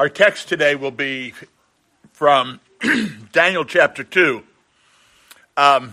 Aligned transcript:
Our 0.00 0.08
text 0.08 0.48
today 0.48 0.76
will 0.76 0.92
be 0.92 1.34
from 2.14 2.58
Daniel 3.32 3.66
chapter 3.66 4.02
2. 4.02 4.42
Um, 5.58 5.92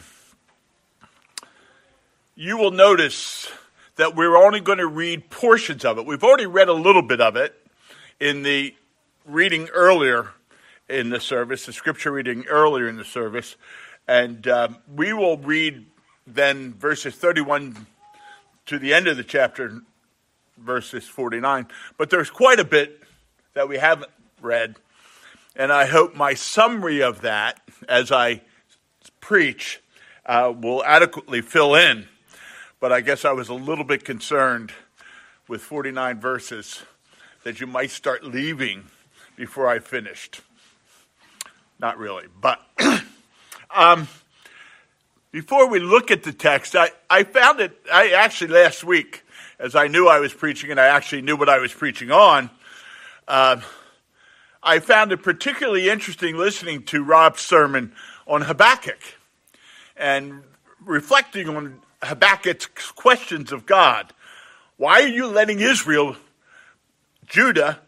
you 2.34 2.56
will 2.58 2.72
notice 2.72 3.52
that 3.98 4.16
we're 4.16 4.38
only 4.38 4.62
going 4.62 4.78
to 4.78 4.88
read 4.88 5.30
portions 5.30 5.84
of 5.84 5.98
it. 5.98 6.06
We've 6.06 6.24
already 6.24 6.46
read 6.46 6.70
a 6.70 6.74
little 6.74 7.02
bit 7.02 7.20
of 7.20 7.36
it 7.36 7.54
in 8.18 8.44
the 8.44 8.74
reading 9.26 9.68
earlier 9.74 10.30
in 10.88 11.10
the 11.10 11.20
service, 11.20 11.66
the 11.66 11.74
scripture 11.74 12.14
reading 12.14 12.46
earlier 12.48 12.88
in 12.88 12.96
the 12.96 13.04
service. 13.04 13.58
And 14.08 14.48
um, 14.48 14.78
we 14.96 15.12
will 15.12 15.38
read 15.38 15.86
then 16.26 16.76
verses 16.76 17.14
31 17.14 17.86
to 18.68 18.80
the 18.80 18.94
end 18.94 19.10
of 19.10 19.18
the 19.18 19.26
chapter, 19.26 19.82
verses 20.58 21.06
49. 21.06 21.68
But 21.98 22.10
there's 22.10 22.30
quite 22.30 22.62
a 22.62 22.64
bit 22.64 23.04
that 23.58 23.68
we 23.68 23.80
haven't 23.80 24.12
read. 24.40 24.76
And 25.56 25.74
I 25.74 25.88
hope 25.88 26.14
my 26.14 26.36
summary 26.36 27.02
of 27.02 27.22
that, 27.22 27.60
as 27.90 28.12
I 28.12 28.42
preach, 29.20 29.82
uh, 30.28 30.54
will 30.56 30.84
adequately 30.86 31.42
fill 31.42 31.74
in. 31.74 32.08
But 32.80 32.94
I 32.94 33.02
guess 33.02 33.26
I 33.26 33.32
was 33.32 33.50
a 33.50 33.56
little 33.56 33.84
bit 33.84 34.06
concerned 34.06 34.74
with 35.48 35.62
49 35.62 36.20
verses 36.20 36.84
that 37.44 37.60
you 37.60 37.66
might 37.66 37.90
start 37.90 38.24
leaving 38.24 38.84
before 39.36 39.68
I 39.68 39.80
finished. 39.80 40.42
Not 41.80 41.98
really, 41.98 42.26
but 42.40 42.62
um, 43.76 44.08
before 45.32 45.68
we 45.68 45.80
look 45.80 46.12
at 46.12 46.22
the 46.22 46.32
text, 46.32 46.76
I, 46.76 46.92
I 47.10 47.24
found 47.24 47.60
it, 47.60 47.76
I 47.92 48.12
actually 48.12 48.54
last 48.54 48.84
week, 48.84 49.24
as 49.58 49.76
I 49.76 49.88
knew 49.88 50.08
I 50.08 50.20
was 50.20 50.32
preaching 50.32 50.70
and 50.70 50.80
I 50.80 50.86
actually 50.86 51.24
knew 51.24 51.36
what 51.36 51.50
I 51.50 51.58
was 51.58 51.74
preaching 51.74 52.12
on, 52.12 52.52
uh, 53.28 53.62
I 54.64 54.80
found 54.80 55.12
it 55.12 55.24
particularly 55.24 55.90
interesting 55.90 56.38
listening 56.38 56.84
to 56.84 57.04
Rob's 57.04 57.42
sermon 57.42 57.94
on 58.26 58.42
Habakkuk 58.42 59.00
and 59.96 60.44
reflecting 60.84 61.50
on 61.50 61.82
Habakkuk's 62.02 62.92
questions 62.92 63.52
of 63.52 63.66
God. 63.66 64.14
Why 64.78 65.02
are 65.02 65.08
you 65.08 65.28
letting 65.28 65.60
Israel, 65.60 66.16
Judah, 67.26 67.80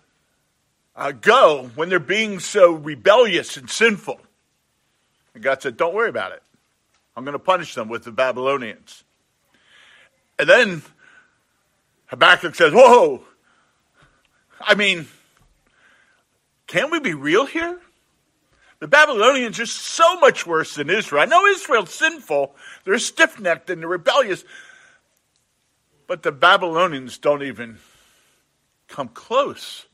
uh, 0.95 1.11
go 1.11 1.69
when 1.75 1.89
they're 1.89 1.99
being 1.99 2.39
so 2.39 2.73
rebellious 2.73 3.57
and 3.57 3.69
sinful? 3.69 4.19
And 5.33 5.43
God 5.43 5.61
said, 5.61 5.77
Don't 5.77 5.93
worry 5.93 6.09
about 6.09 6.31
it. 6.31 6.43
I'm 7.15 7.23
going 7.23 7.33
to 7.33 7.39
punish 7.39 7.75
them 7.75 7.89
with 7.89 8.03
the 8.03 8.11
Babylonians. 8.11 9.03
And 10.37 10.49
then 10.49 10.81
Habakkuk 12.07 12.55
says, 12.55 12.73
Whoa! 12.73 13.23
I 14.61 14.75
mean, 14.75 15.07
can 16.69 16.91
we 16.91 16.99
be 16.99 17.15
real 17.15 17.47
here? 17.47 17.79
The 18.77 18.87
Babylonians 18.87 19.59
are 19.59 19.65
so 19.65 20.19
much 20.19 20.45
worse 20.45 20.75
than 20.75 20.87
Israel. 20.89 21.23
I 21.23 21.25
know 21.25 21.47
Israel's 21.47 21.91
sinful, 21.91 22.55
they're 22.85 22.99
stiff 22.99 23.39
necked 23.39 23.71
and 23.71 23.81
they're 23.81 23.89
rebellious, 23.89 24.45
but 26.05 26.21
the 26.21 26.31
Babylonians 26.31 27.17
don't 27.17 27.41
even 27.41 27.79
come 28.87 29.07
close 29.07 29.87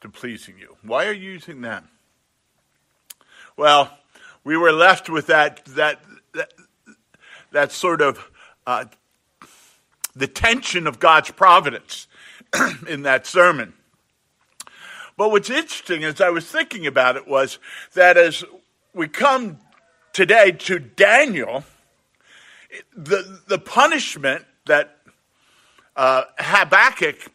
to 0.00 0.08
pleasing 0.08 0.58
you. 0.58 0.76
Why 0.82 1.06
are 1.06 1.12
you 1.12 1.30
using 1.30 1.60
them? 1.60 1.88
Well, 3.56 3.96
we 4.42 4.56
were 4.56 4.72
left 4.72 5.08
with 5.08 5.28
that, 5.28 5.64
that, 5.66 6.02
that, 6.34 6.52
that 7.52 7.70
sort 7.70 8.02
of 8.02 8.30
uh, 8.66 8.86
the 10.16 10.26
tension 10.26 10.88
of 10.88 10.98
God's 10.98 11.30
providence 11.30 12.08
in 12.88 13.02
that 13.02 13.28
sermon. 13.28 13.74
But 15.20 15.32
what's 15.32 15.50
interesting 15.50 16.02
as 16.02 16.22
I 16.22 16.30
was 16.30 16.46
thinking 16.46 16.86
about 16.86 17.16
it 17.16 17.28
was 17.28 17.58
that 17.92 18.16
as 18.16 18.42
we 18.94 19.06
come 19.06 19.58
today 20.14 20.50
to 20.50 20.78
Daniel, 20.78 21.62
the, 22.96 23.42
the 23.46 23.58
punishment 23.58 24.46
that 24.64 24.96
uh, 25.94 26.22
Habakkuk 26.38 27.30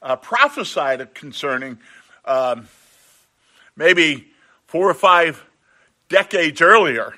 uh, 0.00 0.16
prophesied 0.16 1.14
concerning 1.14 1.78
um, 2.24 2.68
maybe 3.76 4.28
four 4.66 4.88
or 4.88 4.94
five 4.94 5.44
decades 6.08 6.62
earlier 6.62 7.12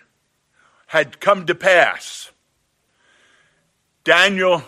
had 0.88 1.20
come 1.20 1.46
to 1.46 1.54
pass. 1.54 2.32
Daniel 4.02 4.64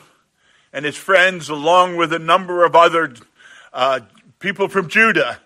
and 0.72 0.84
his 0.84 0.96
friends, 0.96 1.48
along 1.48 1.96
with 1.96 2.12
a 2.12 2.20
number 2.20 2.64
of 2.64 2.76
other 2.76 3.14
uh, 3.72 3.98
people 4.38 4.68
from 4.68 4.88
Judah 4.88 5.40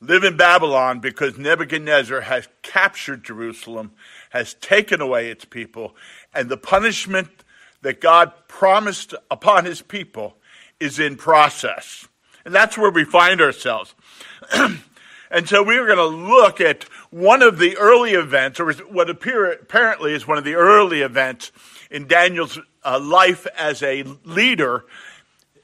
live 0.00 0.24
in 0.24 0.36
Babylon 0.36 1.00
because 1.00 1.38
Nebuchadnezzar 1.38 2.22
has 2.22 2.48
captured 2.62 3.24
Jerusalem, 3.24 3.92
has 4.30 4.54
taken 4.54 5.00
away 5.00 5.30
its 5.30 5.44
people, 5.44 5.94
and 6.34 6.48
the 6.48 6.56
punishment 6.56 7.28
that 7.82 8.00
God 8.00 8.32
promised 8.48 9.14
upon 9.30 9.64
his 9.64 9.82
people 9.82 10.36
is 10.80 10.98
in 10.98 11.16
process. 11.16 12.08
And 12.44 12.54
that's 12.54 12.76
where 12.76 12.90
we 12.90 13.04
find 13.04 13.40
ourselves. 13.40 13.94
and 15.30 15.48
so 15.48 15.62
we 15.62 15.76
are 15.76 15.86
going 15.86 15.98
to 15.98 16.04
look 16.04 16.60
at 16.60 16.84
one 17.10 17.42
of 17.42 17.58
the 17.58 17.76
early 17.76 18.12
events, 18.12 18.58
or 18.58 18.72
what 18.72 19.10
appear, 19.10 19.52
apparently 19.52 20.12
is 20.12 20.26
one 20.26 20.38
of 20.38 20.44
the 20.44 20.54
early 20.54 21.02
events 21.02 21.52
in 21.90 22.08
Daniel's 22.08 22.58
uh, 22.84 22.98
life 23.00 23.46
as 23.56 23.82
a 23.82 24.02
leader 24.24 24.84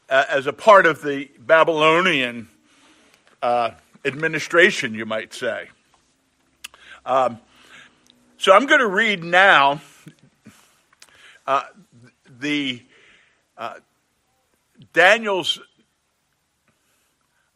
uh, 0.08 0.24
as 0.28 0.46
a 0.46 0.52
part 0.52 0.86
of 0.86 1.02
the 1.02 1.30
Babylonian 1.38 2.48
uh, 3.42 3.70
administration, 4.04 4.94
you 4.94 5.06
might 5.06 5.34
say. 5.34 5.68
Um, 7.04 7.38
so 8.36 8.52
I'm 8.52 8.66
going 8.66 8.80
to 8.80 8.88
read 8.88 9.24
now 9.24 9.80
uh, 11.46 11.62
the 12.38 12.82
uh, 13.56 13.74
Daniel's 14.92 15.60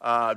uh, 0.01 0.35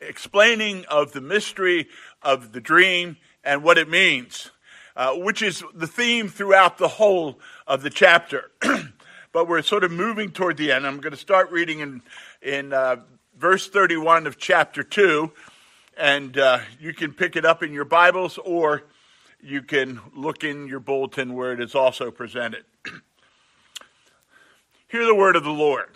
explaining 0.00 0.84
of 0.86 1.12
the 1.12 1.20
mystery 1.20 1.88
of 2.22 2.52
the 2.52 2.60
dream 2.60 3.16
and 3.44 3.62
what 3.62 3.78
it 3.78 3.88
means, 3.88 4.50
uh, 4.96 5.12
which 5.14 5.42
is 5.42 5.62
the 5.74 5.86
theme 5.86 6.28
throughout 6.28 6.78
the 6.78 6.88
whole 6.88 7.38
of 7.66 7.82
the 7.82 7.90
chapter. 7.90 8.50
but 9.36 9.48
we're 9.48 9.60
sort 9.60 9.84
of 9.84 9.92
moving 9.92 10.30
toward 10.30 10.56
the 10.56 10.72
end. 10.72 10.86
I'm 10.86 10.98
going 10.98 11.12
to 11.12 11.18
start 11.18 11.50
reading 11.50 11.80
in, 11.80 12.00
in 12.40 12.72
uh, 12.72 12.96
verse 13.38 13.68
31 13.68 14.26
of 14.26 14.38
chapter 14.38 14.82
2, 14.82 15.30
and 15.98 16.38
uh, 16.38 16.60
you 16.80 16.94
can 16.94 17.12
pick 17.12 17.36
it 17.36 17.44
up 17.44 17.62
in 17.62 17.74
your 17.74 17.84
Bibles 17.84 18.38
or 18.38 18.84
you 19.42 19.60
can 19.60 20.00
look 20.14 20.42
in 20.42 20.68
your 20.68 20.80
bulletin 20.80 21.34
where 21.34 21.52
it 21.52 21.60
is 21.60 21.74
also 21.74 22.10
presented. 22.10 22.64
Hear 24.88 25.04
the 25.04 25.14
word 25.14 25.36
of 25.36 25.44
the 25.44 25.50
Lord. 25.50 25.90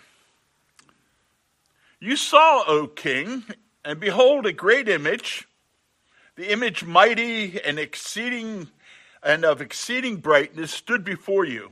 You 1.99 2.17
saw, 2.17 2.63
O 2.67 2.85
king, 2.85 3.43
and 3.83 3.99
behold, 3.99 4.45
a 4.45 4.53
great 4.53 4.87
image, 4.87 5.47
the 6.35 6.51
image 6.51 6.83
mighty 6.83 7.59
and 7.59 7.79
exceeding 7.79 8.67
and 9.23 9.43
of 9.43 9.61
exceeding 9.61 10.17
brightness 10.17 10.69
stood 10.69 11.03
before 11.03 11.43
you 11.43 11.71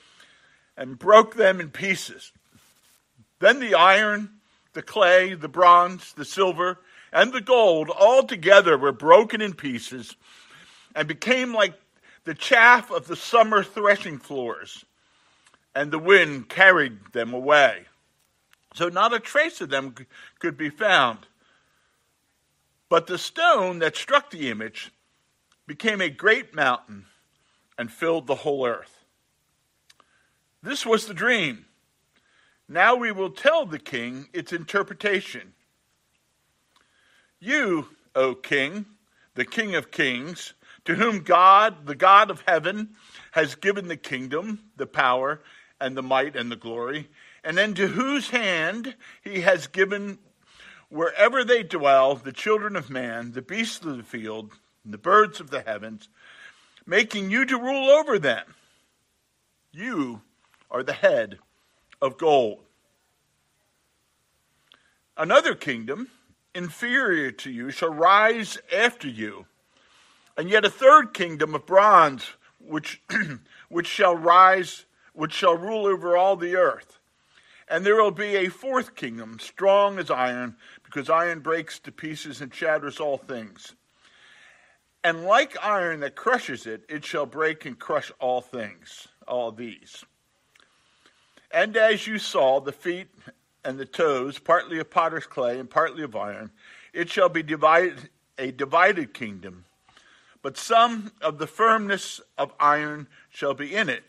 and 0.77 0.99
broke 0.99 1.35
them 1.35 1.59
in 1.59 1.69
pieces. 1.69 2.31
Then 3.39 3.59
the 3.59 3.75
iron, 3.75 4.29
the 4.73 4.81
clay, 4.81 5.33
the 5.33 5.47
bronze, 5.47 6.13
the 6.13 6.25
silver, 6.25 6.79
and 7.11 7.33
the 7.33 7.41
gold 7.41 7.89
all 7.89 8.23
together 8.23 8.77
were 8.77 8.91
broken 8.91 9.41
in 9.41 9.53
pieces 9.53 10.15
and 10.95 11.07
became 11.07 11.53
like 11.53 11.73
the 12.23 12.33
chaff 12.33 12.91
of 12.91 13.07
the 13.07 13.15
summer 13.15 13.63
threshing 13.63 14.19
floors, 14.19 14.85
and 15.73 15.91
the 15.91 15.99
wind 15.99 16.49
carried 16.49 17.13
them 17.13 17.33
away. 17.33 17.85
So 18.73 18.89
not 18.89 19.13
a 19.13 19.19
trace 19.19 19.59
of 19.61 19.69
them 19.69 19.95
could 20.39 20.57
be 20.57 20.69
found. 20.69 21.19
But 22.89 23.07
the 23.07 23.17
stone 23.17 23.79
that 23.79 23.95
struck 23.95 24.31
the 24.31 24.49
image 24.49 24.91
became 25.65 26.01
a 26.01 26.09
great 26.09 26.53
mountain 26.53 27.05
and 27.77 27.91
filled 27.91 28.27
the 28.27 28.35
whole 28.35 28.65
earth. 28.65 29.00
This 30.63 30.85
was 30.85 31.07
the 31.07 31.13
dream. 31.13 31.65
Now 32.69 32.95
we 32.95 33.11
will 33.11 33.31
tell 33.31 33.65
the 33.65 33.79
king 33.79 34.29
its 34.31 34.53
interpretation. 34.53 35.53
You, 37.39 37.87
O 38.15 38.35
king, 38.35 38.85
the 39.33 39.45
king 39.45 39.75
of 39.75 39.91
kings, 39.91 40.53
to 40.85 40.95
whom 40.95 41.23
God, 41.23 41.85
the 41.85 41.95
God 41.95 42.29
of 42.29 42.43
heaven, 42.47 42.95
has 43.31 43.55
given 43.55 43.87
the 43.87 43.97
kingdom, 43.97 44.59
the 44.77 44.85
power, 44.85 45.41
and 45.79 45.97
the 45.97 46.03
might 46.03 46.35
and 46.35 46.51
the 46.51 46.55
glory, 46.55 47.09
and 47.43 47.57
into 47.57 47.87
whose 47.87 48.29
hand 48.29 48.95
he 49.23 49.41
has 49.41 49.67
given 49.67 50.19
wherever 50.89 51.43
they 51.43 51.63
dwell 51.63 52.15
the 52.15 52.31
children 52.31 52.75
of 52.75 52.89
man, 52.89 53.31
the 53.31 53.41
beasts 53.41 53.83
of 53.83 53.97
the 53.97 54.03
field, 54.03 54.51
and 54.83 54.93
the 54.93 54.97
birds 54.97 55.39
of 55.39 55.49
the 55.49 55.61
heavens, 55.61 56.09
making 56.85 57.31
you 57.31 57.45
to 57.45 57.57
rule 57.57 57.89
over 57.89 58.19
them. 58.19 58.45
You 59.71 60.21
are 60.71 60.83
the 60.83 60.93
head 60.93 61.37
of 62.01 62.17
gold. 62.17 62.59
Another 65.17 65.53
kingdom, 65.53 66.07
inferior 66.55 67.31
to 67.31 67.51
you, 67.51 67.69
shall 67.69 67.93
rise 67.93 68.57
after 68.75 69.07
you, 69.07 69.45
and 70.37 70.49
yet 70.49 70.65
a 70.65 70.69
third 70.69 71.13
kingdom 71.13 71.53
of 71.53 71.65
bronze, 71.65 72.25
which, 72.59 73.01
which 73.69 73.87
shall 73.87 74.15
rise, 74.15 74.85
which 75.13 75.33
shall 75.33 75.57
rule 75.57 75.85
over 75.85 76.15
all 76.15 76.37
the 76.37 76.55
earth. 76.55 76.97
And 77.67 77.85
there 77.85 78.01
will 78.01 78.11
be 78.11 78.35
a 78.35 78.49
fourth 78.49 78.95
kingdom, 78.95 79.37
strong 79.39 79.99
as 79.99 80.09
iron, 80.09 80.55
because 80.83 81.09
iron 81.09 81.39
breaks 81.39 81.79
to 81.79 81.91
pieces 81.91 82.41
and 82.41 82.53
shatters 82.53 82.99
all 82.99 83.17
things. 83.17 83.75
And 85.03 85.23
like 85.23 85.55
iron 85.63 86.01
that 86.01 86.15
crushes 86.15 86.65
it, 86.65 86.83
it 86.89 87.05
shall 87.05 87.25
break 87.25 87.65
and 87.65 87.77
crush 87.77 88.11
all 88.19 88.41
things, 88.41 89.07
all 89.27 89.51
these. 89.51 90.03
And 91.53 91.75
as 91.75 92.07
you 92.07 92.17
saw 92.17 92.59
the 92.59 92.71
feet 92.71 93.07
and 93.63 93.77
the 93.77 93.85
toes, 93.85 94.39
partly 94.39 94.79
of 94.79 94.89
potter's 94.89 95.25
clay 95.25 95.59
and 95.59 95.69
partly 95.69 96.03
of 96.03 96.15
iron, 96.15 96.51
it 96.93 97.09
shall 97.09 97.29
be 97.29 97.43
divided, 97.43 98.09
a 98.37 98.51
divided 98.51 99.13
kingdom. 99.13 99.65
But 100.41 100.57
some 100.57 101.11
of 101.21 101.37
the 101.37 101.47
firmness 101.47 102.19
of 102.37 102.53
iron 102.59 103.07
shall 103.29 103.53
be 103.53 103.75
in 103.75 103.89
it, 103.89 104.03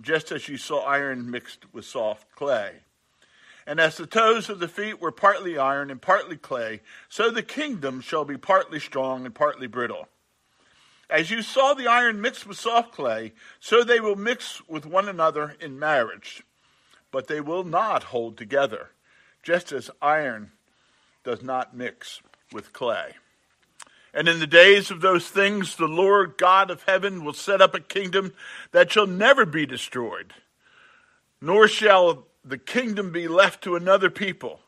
just 0.00 0.32
as 0.32 0.48
you 0.48 0.56
saw 0.56 0.84
iron 0.84 1.30
mixed 1.30 1.72
with 1.72 1.84
soft 1.84 2.30
clay. 2.34 2.72
And 3.66 3.80
as 3.80 3.96
the 3.96 4.06
toes 4.06 4.48
of 4.48 4.58
the 4.58 4.68
feet 4.68 5.00
were 5.00 5.12
partly 5.12 5.58
iron 5.58 5.90
and 5.90 6.00
partly 6.00 6.36
clay, 6.36 6.80
so 7.08 7.30
the 7.30 7.42
kingdom 7.42 8.00
shall 8.00 8.24
be 8.24 8.36
partly 8.36 8.80
strong 8.80 9.26
and 9.26 9.34
partly 9.34 9.66
brittle. 9.66 10.08
As 11.08 11.30
you 11.30 11.42
saw 11.42 11.74
the 11.74 11.86
iron 11.86 12.20
mixed 12.20 12.46
with 12.46 12.58
soft 12.58 12.92
clay, 12.92 13.32
so 13.60 13.84
they 13.84 14.00
will 14.00 14.16
mix 14.16 14.66
with 14.68 14.84
one 14.84 15.08
another 15.08 15.54
in 15.60 15.78
marriage, 15.78 16.42
but 17.12 17.28
they 17.28 17.40
will 17.40 17.64
not 17.64 18.04
hold 18.04 18.36
together, 18.36 18.90
just 19.42 19.70
as 19.70 19.90
iron 20.02 20.50
does 21.22 21.42
not 21.42 21.76
mix 21.76 22.20
with 22.52 22.72
clay. 22.72 23.14
And 24.12 24.28
in 24.28 24.40
the 24.40 24.46
days 24.46 24.90
of 24.90 25.00
those 25.00 25.28
things, 25.28 25.76
the 25.76 25.86
Lord 25.86 26.38
God 26.38 26.70
of 26.70 26.82
heaven 26.84 27.22
will 27.24 27.34
set 27.34 27.60
up 27.60 27.74
a 27.74 27.80
kingdom 27.80 28.32
that 28.72 28.90
shall 28.90 29.06
never 29.06 29.44
be 29.44 29.66
destroyed, 29.66 30.32
nor 31.40 31.68
shall 31.68 32.26
the 32.44 32.58
kingdom 32.58 33.12
be 33.12 33.28
left 33.28 33.62
to 33.64 33.76
another 33.76 34.08
people. 34.08 34.60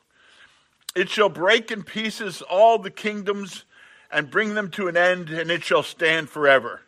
It 0.94 1.08
shall 1.08 1.28
break 1.28 1.70
in 1.70 1.82
pieces 1.82 2.42
all 2.42 2.78
the 2.78 2.90
kingdoms 2.90 3.64
and 4.10 4.30
bring 4.30 4.54
them 4.54 4.70
to 4.72 4.88
an 4.88 4.96
end, 4.96 5.30
and 5.30 5.50
it 5.50 5.64
shall 5.64 5.82
stand 5.82 6.28
forever. 6.28 6.82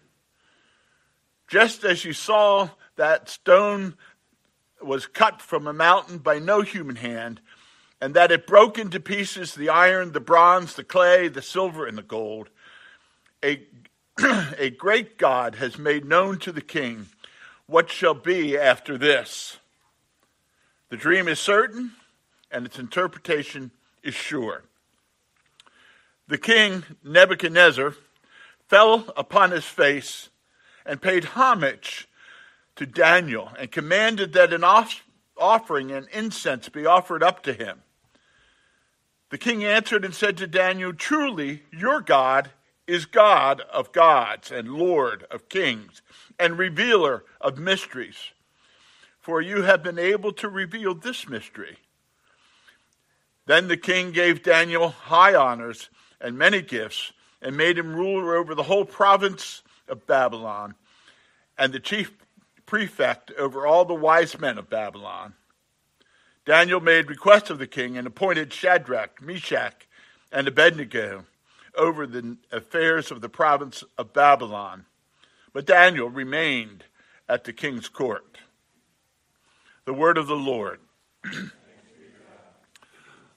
Just 1.49 1.85
as 1.85 2.05
you 2.05 2.13
saw 2.13 2.71
that 2.97 3.29
stone 3.29 3.95
was 4.83 5.07
cut 5.07 5.43
from 5.43 5.67
a 5.67 5.73
mountain 5.73 6.19
by 6.19 6.39
no 6.39 6.63
human 6.63 6.97
hand, 6.97 7.41
and 8.01 8.15
that 8.15 8.33
it 8.33 8.47
broke 8.47 8.79
into 8.79 8.99
pieces 8.99 9.55
the 9.55 9.69
iron, 9.69 10.13
the 10.13 10.21
bronze, 10.21 10.75
the 10.75 10.85
clay, 10.85 11.29
the 11.29 11.43
silver, 11.43 11.87
and 11.87 11.99
the 11.99 12.03
gold, 12.03 12.49
a, 13.45 13.63
a 14.59 14.71
great 14.71 15.19
God 15.19 15.57
has 15.57 15.79
made 15.79 16.05
known 16.05 16.39
to 16.39 16.53
the 16.53 16.61
king 16.63 17.07
what 17.67 17.91
shall 17.91 18.15
be 18.15 18.57
after 18.57 18.97
this. 18.97 19.59
The 20.89 20.97
dream 20.97 21.29
is 21.29 21.39
certain, 21.39 21.93
and 22.51 22.67
its 22.67 22.79
interpretation 22.79 23.71
is 24.03 24.15
sure. 24.15 24.65
The 26.31 26.39
king, 26.39 26.85
Nebuchadnezzar, 27.03 27.95
fell 28.69 29.13
upon 29.17 29.51
his 29.51 29.65
face 29.65 30.31
and 30.87 31.03
paid 31.03 31.25
homage 31.25 32.09
to 32.77 32.87
Daniel 32.87 33.51
and 33.59 33.71
commanded 33.73 34.33
that 34.33 34.53
an 34.53 34.63
off- 34.63 35.03
offering 35.37 35.91
and 35.91 36.07
incense 36.13 36.69
be 36.69 36.87
offered 36.87 37.25
up 37.25 37.43
to 37.43 37.53
him. 37.53 37.83
The 39.31 39.39
king 39.39 39.65
answered 39.65 40.05
and 40.05 40.15
said 40.15 40.37
to 40.39 40.47
Daniel, 40.47 40.93
Truly, 40.93 41.65
your 41.73 42.01
God 42.01 42.53
is 42.87 43.07
God 43.07 43.61
of 43.63 43.91
gods 43.91 44.53
and 44.53 44.73
Lord 44.73 45.27
of 45.33 45.49
kings 45.49 46.01
and 46.39 46.57
revealer 46.57 47.25
of 47.41 47.59
mysteries 47.59 48.31
for 49.21 49.43
you 49.43 49.63
have 49.63 49.83
been 49.83 49.99
able 49.99 50.33
to 50.33 50.49
reveal 50.49 50.95
this 50.95 51.29
mystery. 51.29 51.77
Then 53.47 53.69
the 53.69 53.77
king 53.77 54.13
gave 54.13 54.43
Daniel 54.43 54.89
high 54.91 55.35
honors 55.35 55.91
and 56.21 56.37
many 56.37 56.63
gifts, 56.63 57.13
and 57.43 57.57
made 57.57 57.79
him 57.79 57.95
ruler 57.95 58.37
over 58.37 58.55
the 58.55 58.65
whole 58.65 58.85
province 58.85 59.63
of 59.89 60.07
Babylon, 60.07 60.75
and 61.57 61.73
the 61.73 61.81
chief 61.81 62.13
prefect 62.67 63.31
over 63.33 63.67
all 63.67 63.85
the 63.85 63.95
wise 63.95 64.39
men 64.39 64.59
of 64.59 64.71
Babylon. 64.71 65.35
Daniel 66.45 66.81
made 66.81 67.09
request 67.09 67.51
of 67.51 67.59
the 67.59 67.67
king 67.67 67.97
and 67.99 68.07
appointed 68.07 68.53
Shadrach, 68.53 69.21
Meshach, 69.21 69.87
and 70.33 70.49
Abednego 70.49 71.25
over 71.75 72.07
the 72.07 72.37
affairs 72.51 73.11
of 73.11 73.21
the 73.21 73.29
province 73.29 73.85
of 73.99 74.13
Babylon. 74.13 74.87
But 75.53 75.67
Daniel 75.67 76.09
remained 76.09 76.85
at 77.29 77.45
the 77.45 77.53
king's 77.53 77.89
court. 77.89 78.39
The 79.85 79.95
word 79.95 80.19
of 80.19 80.27
the 80.27 80.37
Lord. 80.37 80.81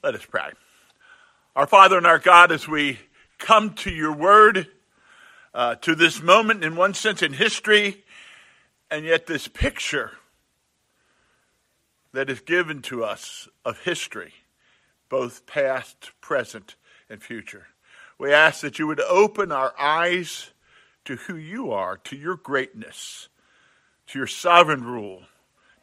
Let 0.02 0.14
us 0.14 0.24
pray. 0.24 0.50
Our 1.56 1.66
Father 1.66 1.96
and 1.98 2.06
our 2.06 2.18
God, 2.18 2.50
as 2.50 2.66
we 2.66 2.98
come 3.38 3.74
to 3.74 3.90
your 3.90 4.12
word, 4.12 4.66
uh, 5.54 5.76
to 5.76 5.94
this 5.94 6.20
moment, 6.20 6.64
in 6.64 6.74
one 6.74 6.94
sense, 6.94 7.22
in 7.22 7.32
history, 7.32 8.04
and 8.90 9.04
yet 9.04 9.26
this 9.26 9.46
picture 9.46 10.12
that 12.12 12.28
is 12.28 12.40
given 12.40 12.82
to 12.82 13.04
us 13.04 13.48
of 13.64 13.78
history, 13.80 14.34
both 15.08 15.46
past, 15.46 16.10
present, 16.20 16.74
and 17.08 17.22
future. 17.22 17.68
We 18.18 18.32
ask 18.32 18.60
that 18.62 18.78
you 18.78 18.86
would 18.86 19.00
open 19.00 19.52
our 19.52 19.74
eyes 19.78 20.50
to 21.04 21.16
who 21.16 21.36
you 21.36 21.70
are, 21.70 21.98
to 21.98 22.16
your 22.16 22.36
greatness, 22.36 23.28
to 24.08 24.18
your 24.18 24.26
sovereign 24.26 24.84
rule 24.84 25.22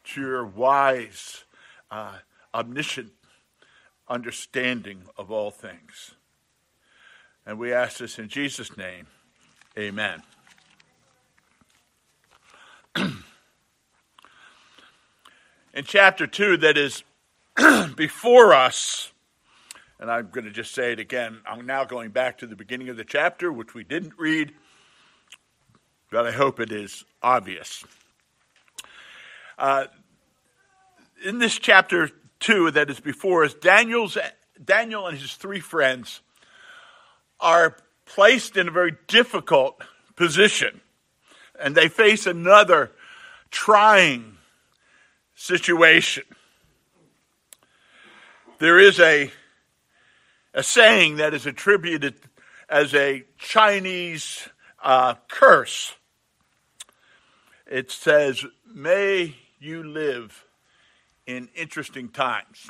to 0.04 0.22
your 0.22 0.46
wise, 0.46 1.46
uh, 1.90 2.18
omniscient 2.54 3.12
understanding 4.12 5.04
of 5.18 5.32
all 5.32 5.50
things. 5.52 6.16
And 7.46 7.58
we 7.58 7.72
ask 7.74 8.00
this 8.00 8.20
in 8.20 8.28
Jesus' 8.28 8.76
name. 8.78 9.08
Amen. 9.78 10.22
in 12.96 13.16
chapter 15.86 16.28
2, 16.28 16.58
that 16.58 16.78
is 16.78 17.04
before 17.96 18.54
us, 18.54 19.14
and 19.98 20.12
I'm 20.12 20.30
going 20.30 20.44
to 20.44 20.52
just 20.52 20.76
say 20.76 20.92
it 20.92 21.00
again. 21.00 21.40
I'm 21.46 21.66
now 21.66 21.86
going 21.86 22.10
back 22.10 22.38
to 22.40 22.48
the 22.48 22.56
beginning 22.56 22.90
of 22.90 22.98
the 22.98 23.06
chapter, 23.06 23.52
which 23.52 23.74
we 23.74 23.86
didn't 23.86 24.14
read, 24.18 24.52
but 26.12 26.28
I 26.28 26.32
hope 26.32 26.60
it 26.60 26.74
is 26.74 27.06
obvious. 27.24 27.86
Uh, 29.58 29.86
in 31.24 31.40
this 31.40 31.58
chapter 31.58 32.10
2 32.42 32.72
that 32.72 32.90
is 32.90 33.00
before 33.00 33.46
us, 33.46 33.54
Daniel's, 33.54 34.18
Daniel 34.64 35.08
and 35.08 35.18
his 35.18 35.36
three 35.36 35.62
friends 35.62 36.22
are 37.40 37.78
placed 38.06 38.58
in 38.58 38.68
a 38.68 38.72
very 38.72 38.96
difficult 39.08 39.82
position, 40.16 40.82
and 41.60 41.76
they 41.76 41.88
face 41.88 42.28
another 42.28 42.92
trying 43.50 44.38
situation. 45.36 46.24
There 48.60 48.78
is 48.78 49.00
a, 49.00 49.32
a 50.54 50.62
saying 50.62 51.18
that 51.18 51.34
is 51.34 51.46
attributed 51.46 52.16
as 52.70 52.94
a 52.94 53.24
Chinese 53.38 54.48
uh, 54.84 55.16
curse. 55.28 55.96
It 57.66 57.92
says, 57.92 58.46
May 58.68 59.36
you 59.60 59.84
live 59.84 60.46
in 61.26 61.50
interesting 61.56 62.10
times. 62.10 62.70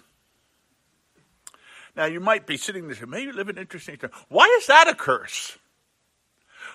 Now, 1.95 2.05
you 2.05 2.19
might 2.19 2.47
be 2.47 2.57
sitting 2.57 2.87
there 2.87 2.95
saying, 2.95 3.09
may 3.09 3.23
you 3.23 3.33
live 3.33 3.49
in 3.49 3.57
interesting 3.57 3.97
times. 3.97 4.13
Why 4.29 4.45
is 4.59 4.67
that 4.67 4.87
a 4.87 4.95
curse? 4.95 5.57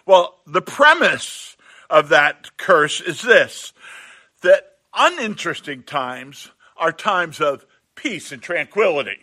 Well, 0.04 0.38
the 0.46 0.62
premise 0.62 1.56
of 1.88 2.10
that 2.10 2.56
curse 2.56 3.00
is 3.00 3.22
this 3.22 3.72
that 4.42 4.72
uninteresting 4.94 5.82
times 5.82 6.50
are 6.76 6.92
times 6.92 7.40
of 7.40 7.64
peace 7.94 8.32
and 8.32 8.42
tranquility. 8.42 9.18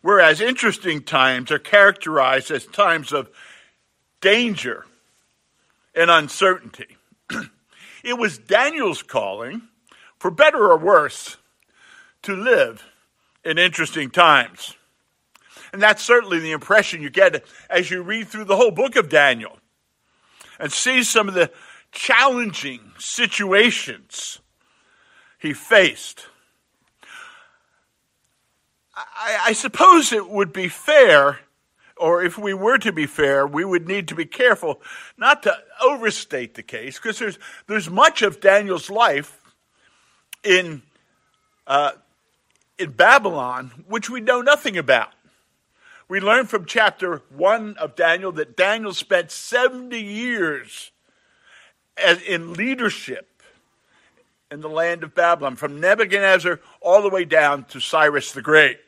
Whereas 0.00 0.40
interesting 0.40 1.02
times 1.02 1.50
are 1.50 1.58
characterized 1.58 2.50
as 2.50 2.66
times 2.66 3.12
of 3.12 3.30
danger 4.20 4.84
and 5.94 6.10
uncertainty. 6.10 6.96
it 8.04 8.18
was 8.18 8.38
Daniel's 8.38 9.02
calling, 9.02 9.62
for 10.22 10.30
better 10.30 10.70
or 10.70 10.78
worse, 10.78 11.36
to 12.22 12.32
live 12.32 12.84
in 13.44 13.58
interesting 13.58 14.08
times. 14.08 14.76
And 15.72 15.82
that's 15.82 16.00
certainly 16.00 16.38
the 16.38 16.52
impression 16.52 17.02
you 17.02 17.10
get 17.10 17.44
as 17.68 17.90
you 17.90 18.02
read 18.02 18.28
through 18.28 18.44
the 18.44 18.54
whole 18.54 18.70
book 18.70 18.94
of 18.94 19.08
Daniel 19.08 19.58
and 20.60 20.70
see 20.70 21.02
some 21.02 21.26
of 21.26 21.34
the 21.34 21.50
challenging 21.90 22.92
situations 23.00 24.38
he 25.40 25.52
faced. 25.52 26.28
I, 28.94 29.38
I, 29.46 29.52
suppose 29.54 30.12
it 30.12 30.28
would 30.28 30.52
be 30.52 30.68
fair, 30.68 31.40
or 31.96 32.22
if 32.22 32.38
we 32.38 32.54
were 32.54 32.78
to 32.78 32.92
be 32.92 33.06
fair, 33.06 33.44
we 33.44 33.64
would 33.64 33.88
need 33.88 34.06
to 34.06 34.14
be 34.14 34.26
careful 34.26 34.82
not 35.18 35.42
to 35.42 35.56
overstate 35.82 36.54
the 36.54 36.62
case, 36.62 36.96
because 36.96 37.18
there's, 37.18 37.40
there's 37.66 37.90
much 37.90 38.22
of 38.22 38.40
Daniel's 38.40 38.88
life 38.88 39.41
in, 40.44 40.82
uh, 41.66 41.92
in 42.78 42.90
Babylon 42.92 43.84
which 43.86 44.10
we 44.10 44.20
know 44.20 44.40
nothing 44.40 44.76
about. 44.76 45.12
We 46.08 46.20
learn 46.20 46.46
from 46.46 46.66
chapter 46.66 47.22
1 47.30 47.76
of 47.78 47.96
Daniel 47.96 48.32
that 48.32 48.56
Daniel 48.56 48.92
spent 48.92 49.30
70 49.30 49.98
years 49.98 50.90
as, 51.96 52.20
in 52.22 52.54
leadership 52.54 53.28
in 54.50 54.60
the 54.60 54.68
land 54.68 55.02
of 55.02 55.14
Babylon, 55.14 55.56
from 55.56 55.80
Nebuchadnezzar 55.80 56.60
all 56.82 57.00
the 57.00 57.08
way 57.08 57.24
down 57.24 57.64
to 57.66 57.80
Cyrus 57.80 58.32
the 58.32 58.42
Great. 58.42 58.78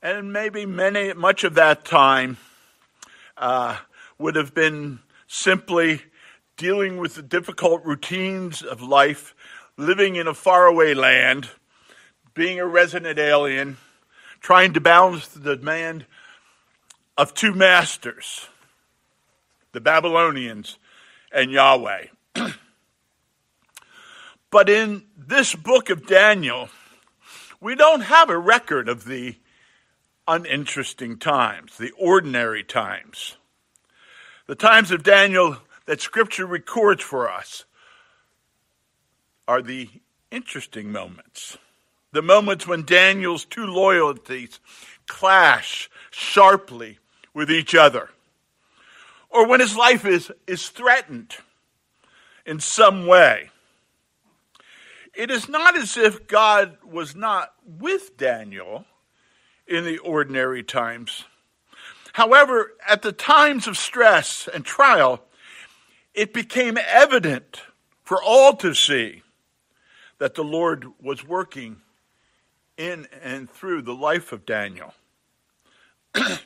And 0.00 0.32
maybe 0.32 0.64
many, 0.66 1.12
much 1.14 1.42
of 1.42 1.54
that 1.54 1.84
time 1.84 2.36
uh, 3.36 3.78
would 4.18 4.36
have 4.36 4.54
been 4.54 5.00
simply 5.26 6.02
dealing 6.56 6.96
with 6.96 7.14
the 7.14 7.22
difficult 7.22 7.84
routines 7.84 8.62
of 8.62 8.82
life, 8.82 9.34
living 9.76 10.16
in 10.16 10.26
a 10.26 10.34
faraway 10.34 10.94
land, 10.94 11.50
being 12.34 12.58
a 12.58 12.66
resident 12.66 13.18
alien, 13.18 13.76
trying 14.40 14.72
to 14.72 14.80
balance 14.80 15.28
the 15.28 15.56
demand 15.56 16.06
of 17.16 17.34
two 17.34 17.52
masters, 17.52 18.48
the 19.72 19.80
Babylonians 19.80 20.78
and 21.32 21.50
Yahweh. 21.50 22.06
but 24.50 24.68
in 24.68 25.04
this 25.16 25.54
book 25.54 25.90
of 25.90 26.06
Daniel, 26.06 26.68
we 27.60 27.74
don't 27.74 28.02
have 28.02 28.30
a 28.30 28.38
record 28.38 28.88
of 28.88 29.04
the 29.04 29.36
uninteresting 30.28 31.18
times, 31.18 31.78
the 31.78 31.92
ordinary 31.98 32.64
times. 32.64 33.36
The 34.46 34.54
times 34.54 34.90
of 34.90 35.02
Daniel 35.02 35.58
that 35.86 36.00
Scripture 36.00 36.46
records 36.46 37.02
for 37.02 37.30
us 37.30 37.64
are 39.48 39.62
the 39.62 39.88
interesting 40.30 40.92
moments 40.92 41.56
the 42.16 42.22
moments 42.22 42.66
when 42.66 42.82
Daniel's 42.82 43.44
two 43.44 43.66
loyalties 43.66 44.58
clash 45.06 45.90
sharply 46.10 46.98
with 47.34 47.50
each 47.50 47.74
other, 47.74 48.08
or 49.28 49.46
when 49.46 49.60
his 49.60 49.76
life 49.76 50.06
is, 50.06 50.32
is 50.46 50.70
threatened 50.70 51.36
in 52.46 52.58
some 52.58 53.06
way. 53.06 53.50
It 55.14 55.30
is 55.30 55.46
not 55.46 55.76
as 55.76 55.98
if 55.98 56.26
God 56.26 56.78
was 56.82 57.14
not 57.14 57.52
with 57.66 58.16
Daniel 58.16 58.86
in 59.66 59.84
the 59.84 59.98
ordinary 59.98 60.62
times. 60.62 61.24
However, 62.14 62.72
at 62.88 63.02
the 63.02 63.12
times 63.12 63.66
of 63.66 63.76
stress 63.76 64.48
and 64.54 64.64
trial, 64.64 65.22
it 66.16 66.32
became 66.32 66.78
evident 66.78 67.60
for 68.02 68.20
all 68.22 68.56
to 68.56 68.74
see 68.74 69.22
that 70.18 70.34
the 70.34 70.42
Lord 70.42 70.86
was 71.00 71.24
working 71.24 71.76
in 72.78 73.06
and 73.22 73.48
through 73.48 73.82
the 73.82 73.94
life 73.94 74.32
of 74.32 74.46
Daniel. 74.46 74.94
if 76.14 76.42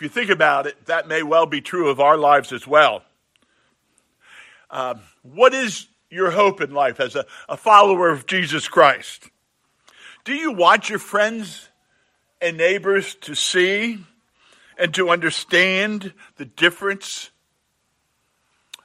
you 0.00 0.08
think 0.08 0.30
about 0.30 0.66
it, 0.66 0.86
that 0.86 1.06
may 1.06 1.22
well 1.22 1.46
be 1.46 1.60
true 1.60 1.88
of 1.88 2.00
our 2.00 2.16
lives 2.16 2.52
as 2.52 2.66
well. 2.66 3.02
Uh, 4.68 4.96
what 5.22 5.54
is 5.54 5.86
your 6.10 6.32
hope 6.32 6.60
in 6.60 6.74
life 6.74 6.98
as 6.98 7.14
a, 7.14 7.24
a 7.48 7.56
follower 7.56 8.10
of 8.10 8.26
Jesus 8.26 8.66
Christ? 8.66 9.30
Do 10.24 10.34
you 10.34 10.52
want 10.52 10.90
your 10.90 10.98
friends 10.98 11.68
and 12.40 12.56
neighbors 12.56 13.14
to 13.22 13.34
see 13.36 14.04
and 14.76 14.92
to 14.94 15.10
understand 15.10 16.12
the 16.36 16.44
difference 16.44 17.30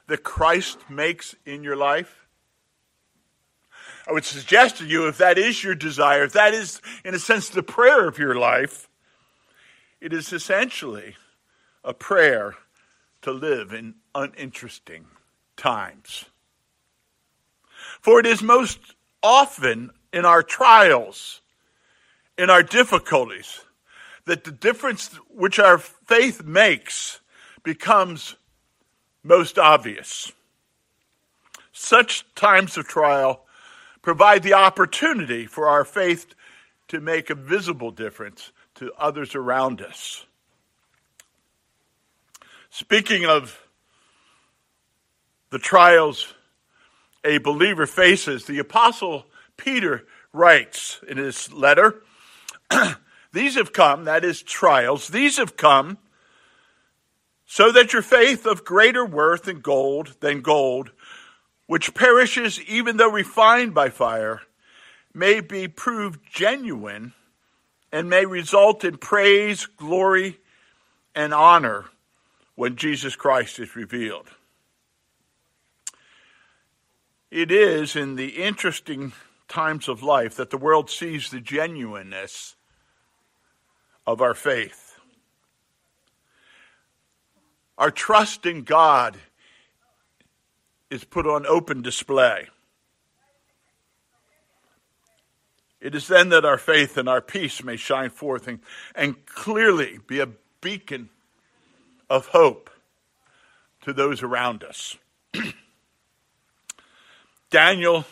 that 0.06 0.22
Christ 0.22 0.78
makes 0.88 1.34
in 1.46 1.62
your 1.62 1.76
life? 1.76 2.26
I 4.06 4.12
would 4.12 4.24
suggest 4.24 4.78
to 4.78 4.86
you, 4.86 5.08
if 5.08 5.18
that 5.18 5.38
is 5.38 5.64
your 5.64 5.74
desire, 5.74 6.24
if 6.24 6.32
that 6.34 6.52
is, 6.52 6.80
in 7.04 7.14
a 7.14 7.18
sense, 7.18 7.48
the 7.48 7.62
prayer 7.62 8.06
of 8.06 8.18
your 8.18 8.34
life, 8.34 8.88
it 10.00 10.12
is 10.12 10.32
essentially 10.32 11.16
a 11.82 11.94
prayer 11.94 12.54
to 13.22 13.32
live 13.32 13.72
in 13.72 13.94
uninteresting 14.14 15.06
times. 15.56 16.26
For 18.00 18.20
it 18.20 18.26
is 18.26 18.42
most 18.42 18.78
often 19.22 19.90
in 20.12 20.26
our 20.26 20.42
trials, 20.42 21.40
in 22.36 22.50
our 22.50 22.62
difficulties, 22.62 23.62
that 24.26 24.44
the 24.44 24.52
difference 24.52 25.08
which 25.30 25.58
our 25.58 25.78
faith 25.78 26.44
makes 26.44 27.20
becomes 27.62 28.36
most 29.24 29.58
obvious. 29.58 30.30
Such 31.72 32.24
times 32.34 32.76
of 32.76 32.86
trial 32.86 33.44
provide 34.02 34.42
the 34.42 34.54
opportunity 34.54 35.46
for 35.46 35.66
our 35.66 35.84
faith 35.84 36.34
to 36.88 37.00
make 37.00 37.30
a 37.30 37.34
visible 37.34 37.90
difference 37.90 38.52
to 38.76 38.92
others 38.98 39.34
around 39.34 39.80
us. 39.80 40.26
Speaking 42.70 43.24
of 43.24 43.66
the 45.50 45.58
trials 45.58 46.34
a 47.24 47.38
believer 47.38 47.86
faces, 47.86 48.44
the 48.44 48.58
Apostle 48.58 49.24
Peter 49.56 50.06
writes 50.32 51.00
in 51.08 51.16
his 51.16 51.52
letter, 51.52 52.02
These 53.34 53.56
have 53.56 53.72
come, 53.72 54.04
that 54.04 54.24
is, 54.24 54.42
trials, 54.42 55.08
these 55.08 55.38
have 55.38 55.56
come 55.56 55.98
so 57.46 57.70
that 57.72 57.92
your 57.92 58.02
faith 58.02 58.46
of 58.46 58.64
greater 58.64 59.04
worth 59.04 59.44
than 59.44 59.60
gold, 59.60 60.16
than 60.20 60.40
gold, 60.40 60.90
which 61.66 61.94
perishes 61.94 62.60
even 62.62 62.96
though 62.96 63.10
refined 63.10 63.74
by 63.74 63.88
fire, 63.88 64.42
may 65.12 65.40
be 65.40 65.68
proved 65.68 66.20
genuine 66.30 67.12
and 67.92 68.10
may 68.10 68.26
result 68.26 68.84
in 68.84 68.96
praise, 68.96 69.66
glory, 69.66 70.38
and 71.14 71.32
honor 71.32 71.84
when 72.56 72.76
Jesus 72.76 73.14
Christ 73.14 73.58
is 73.58 73.76
revealed. 73.76 74.28
It 77.30 77.50
is 77.50 77.96
in 77.96 78.16
the 78.16 78.42
interesting 78.42 79.12
times 79.48 79.88
of 79.88 80.02
life 80.02 80.36
that 80.36 80.50
the 80.50 80.58
world 80.58 80.90
sees 80.90 81.30
the 81.30 81.40
genuineness 81.40 82.56
of 84.06 84.20
our 84.20 84.34
faith. 84.34 84.83
Our 87.76 87.90
trust 87.90 88.46
in 88.46 88.62
God 88.62 89.16
is 90.90 91.04
put 91.04 91.26
on 91.26 91.46
open 91.46 91.82
display. 91.82 92.48
It 95.80 95.94
is 95.94 96.08
then 96.08 96.30
that 96.30 96.44
our 96.44 96.56
faith 96.56 96.96
and 96.96 97.08
our 97.08 97.20
peace 97.20 97.62
may 97.62 97.76
shine 97.76 98.10
forth 98.10 98.48
and, 98.48 98.60
and 98.94 99.26
clearly 99.26 99.98
be 100.06 100.20
a 100.20 100.28
beacon 100.60 101.10
of 102.08 102.28
hope 102.28 102.70
to 103.82 103.92
those 103.92 104.22
around 104.22 104.64
us. 104.64 104.96
Daniel 107.50 108.06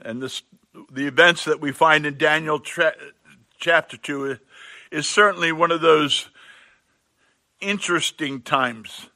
and 0.00 0.20
this, 0.20 0.42
the 0.90 1.06
events 1.06 1.44
that 1.44 1.60
we 1.60 1.70
find 1.72 2.04
in 2.04 2.18
Daniel 2.18 2.58
tra- 2.58 2.96
chapter 3.58 3.96
2 3.96 4.38
is 4.90 5.06
certainly 5.06 5.52
one 5.52 5.70
of 5.70 5.80
those 5.80 6.28
interesting 7.62 8.42
times 8.42 9.08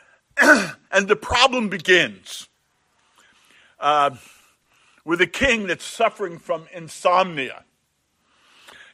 and 0.40 1.08
the 1.08 1.16
problem 1.16 1.68
begins 1.68 2.48
uh, 3.80 4.10
with 5.04 5.20
a 5.20 5.26
king 5.26 5.66
that's 5.66 5.84
suffering 5.84 6.38
from 6.38 6.68
insomnia. 6.72 7.64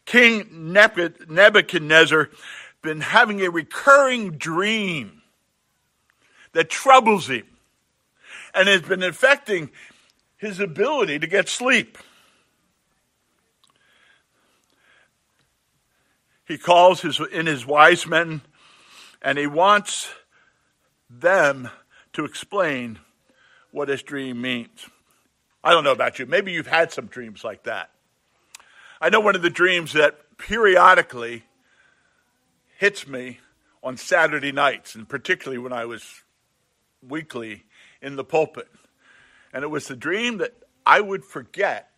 King 0.06 0.72
Nebuchadnezzar 0.72 2.30
been 2.82 3.00
having 3.00 3.42
a 3.42 3.50
recurring 3.50 4.32
dream 4.32 5.22
that 6.52 6.70
troubles 6.70 7.28
him. 7.28 7.46
and 8.54 8.68
has 8.68 8.82
been 8.82 9.02
affecting 9.02 9.70
his 10.36 10.60
ability 10.60 11.18
to 11.18 11.26
get 11.26 11.48
sleep. 11.48 11.98
He 16.46 16.58
calls 16.58 17.00
his, 17.00 17.20
in 17.32 17.46
his 17.46 17.66
wise 17.66 18.06
men 18.06 18.42
and 19.24 19.38
he 19.38 19.46
wants 19.46 20.10
them 21.08 21.70
to 22.12 22.26
explain 22.26 22.98
what 23.72 23.88
his 23.88 24.02
dream 24.02 24.40
means. 24.40 24.86
I 25.64 25.72
don't 25.72 25.82
know 25.82 25.92
about 25.92 26.18
you. 26.18 26.26
Maybe 26.26 26.52
you've 26.52 26.66
had 26.66 26.92
some 26.92 27.06
dreams 27.06 27.42
like 27.42 27.64
that. 27.64 27.90
I 29.00 29.08
know 29.08 29.20
one 29.20 29.34
of 29.34 29.42
the 29.42 29.50
dreams 29.50 29.94
that 29.94 30.36
periodically 30.36 31.44
hits 32.76 33.08
me 33.08 33.40
on 33.82 33.96
Saturday 33.96 34.52
nights, 34.52 34.94
and 34.94 35.08
particularly 35.08 35.58
when 35.58 35.72
I 35.72 35.86
was 35.86 36.22
weekly 37.06 37.64
in 38.02 38.16
the 38.16 38.24
pulpit. 38.24 38.68
And 39.52 39.64
it 39.64 39.68
was 39.68 39.88
the 39.88 39.96
dream 39.96 40.38
that 40.38 40.52
I 40.84 41.00
would 41.00 41.24
forget 41.24 41.90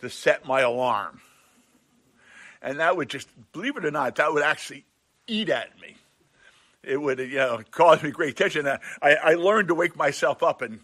to 0.00 0.10
set 0.10 0.46
my 0.46 0.60
alarm. 0.60 1.22
And 2.60 2.80
that 2.80 2.96
would 2.96 3.08
just, 3.08 3.28
believe 3.52 3.76
it 3.76 3.84
or 3.84 3.90
not, 3.90 4.16
that 4.16 4.32
would 4.32 4.42
actually 4.42 4.84
eat 5.26 5.48
at 5.48 5.80
me. 5.80 5.96
It 6.82 7.00
would, 7.00 7.18
you 7.18 7.36
know, 7.36 7.60
cause 7.70 8.02
me 8.02 8.10
great 8.10 8.36
tension. 8.36 8.66
I, 8.66 8.78
I 9.02 9.34
learned 9.34 9.68
to 9.68 9.74
wake 9.74 9.96
myself 9.96 10.42
up 10.42 10.62
and, 10.62 10.80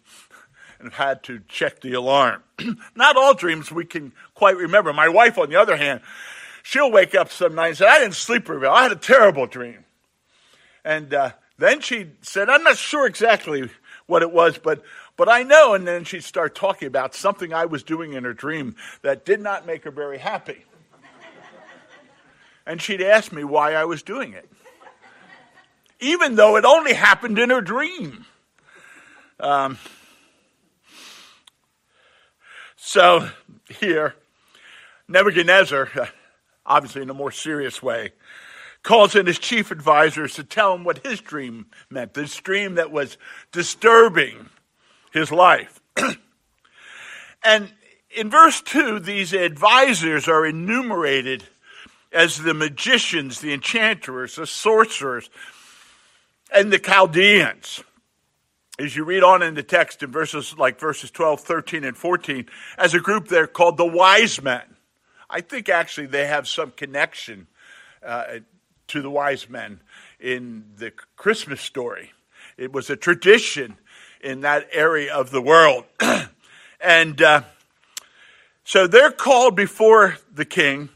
and 0.78 0.92
had 0.92 1.24
to 1.24 1.40
check 1.48 1.80
the 1.80 1.94
alarm. 1.94 2.42
not 2.94 3.16
all 3.16 3.34
dreams 3.34 3.72
we 3.72 3.84
can 3.84 4.12
quite 4.34 4.56
remember. 4.56 4.92
My 4.92 5.08
wife, 5.08 5.38
on 5.38 5.50
the 5.50 5.56
other 5.56 5.76
hand, 5.76 6.00
she'll 6.62 6.92
wake 6.92 7.14
up 7.14 7.32
some 7.32 7.54
night 7.54 7.68
and 7.68 7.78
say, 7.78 7.86
I 7.86 7.98
didn't 7.98 8.14
sleep 8.14 8.46
very 8.46 8.60
well. 8.60 8.72
I 8.72 8.84
had 8.84 8.92
a 8.92 8.96
terrible 8.96 9.46
dream. 9.46 9.84
And 10.84 11.12
uh, 11.12 11.30
then 11.58 11.80
she 11.80 12.12
said, 12.22 12.48
I'm 12.48 12.62
not 12.62 12.76
sure 12.76 13.06
exactly 13.06 13.68
what 14.06 14.22
it 14.22 14.30
was, 14.30 14.56
but, 14.56 14.82
but 15.16 15.28
I 15.28 15.42
know. 15.42 15.74
And 15.74 15.86
then 15.86 16.04
she'd 16.04 16.24
start 16.24 16.54
talking 16.54 16.86
about 16.86 17.14
something 17.14 17.52
I 17.52 17.66
was 17.66 17.82
doing 17.82 18.12
in 18.12 18.24
her 18.24 18.32
dream 18.32 18.76
that 19.02 19.24
did 19.24 19.40
not 19.40 19.66
make 19.66 19.84
her 19.84 19.90
very 19.90 20.18
happy. 20.18 20.64
and 22.66 22.80
she'd 22.80 23.02
ask 23.02 23.32
me 23.32 23.42
why 23.42 23.74
I 23.74 23.84
was 23.84 24.02
doing 24.02 24.32
it, 24.32 24.48
even 26.00 26.34
though 26.36 26.56
it 26.56 26.64
only 26.64 26.94
happened 26.94 27.38
in 27.38 27.50
her 27.50 27.60
dream. 27.60 28.24
Um, 29.40 29.78
so 32.76 33.28
here, 33.80 34.14
Nebuchadnezzar 35.08 35.88
obviously 36.68 37.02
in 37.02 37.10
a 37.10 37.14
more 37.14 37.32
serious 37.32 37.82
way, 37.82 38.12
calls 38.82 39.16
in 39.16 39.26
his 39.26 39.38
chief 39.38 39.70
advisors 39.70 40.34
to 40.34 40.44
tell 40.44 40.74
him 40.74 40.84
what 40.84 41.04
his 41.04 41.20
dream 41.20 41.66
meant, 41.90 42.14
this 42.14 42.36
dream 42.36 42.76
that 42.76 42.92
was 42.92 43.16
disturbing 43.50 44.50
his 45.12 45.32
life. 45.32 45.80
and 47.44 47.72
in 48.14 48.30
verse 48.30 48.60
2, 48.60 49.00
these 49.00 49.32
advisors 49.32 50.28
are 50.28 50.46
enumerated 50.46 51.44
as 52.12 52.38
the 52.38 52.54
magicians, 52.54 53.40
the 53.40 53.52
enchanters, 53.52 54.36
the 54.36 54.46
sorcerers, 54.46 55.28
and 56.54 56.72
the 56.72 56.78
Chaldeans. 56.78 57.82
As 58.78 58.94
you 58.94 59.04
read 59.04 59.24
on 59.24 59.42
in 59.42 59.54
the 59.54 59.62
text 59.62 60.02
in 60.02 60.12
verses 60.12 60.56
like 60.56 60.78
verses 60.78 61.10
12, 61.10 61.40
13, 61.40 61.84
and 61.84 61.96
14, 61.96 62.46
as 62.76 62.94
a 62.94 63.00
group 63.00 63.28
they're 63.28 63.48
called 63.48 63.76
the 63.76 63.86
wise 63.86 64.40
men. 64.40 64.62
I 65.28 65.40
think 65.40 65.68
actually 65.68 66.06
they 66.06 66.26
have 66.26 66.46
some 66.48 66.70
connection 66.70 67.48
uh, 68.06 68.38
to 68.88 69.02
the 69.02 69.10
wise 69.10 69.48
men 69.48 69.80
in 70.20 70.64
the 70.76 70.92
Christmas 71.16 71.60
story. 71.60 72.12
It 72.56 72.72
was 72.72 72.88
a 72.88 72.96
tradition 72.96 73.76
in 74.20 74.40
that 74.40 74.68
area 74.72 75.14
of 75.14 75.30
the 75.30 75.42
world. 75.42 75.84
and 76.80 77.20
uh, 77.20 77.42
so 78.64 78.86
they're 78.86 79.10
called 79.10 79.56
before 79.56 80.18
the 80.32 80.44
king, 80.44 80.88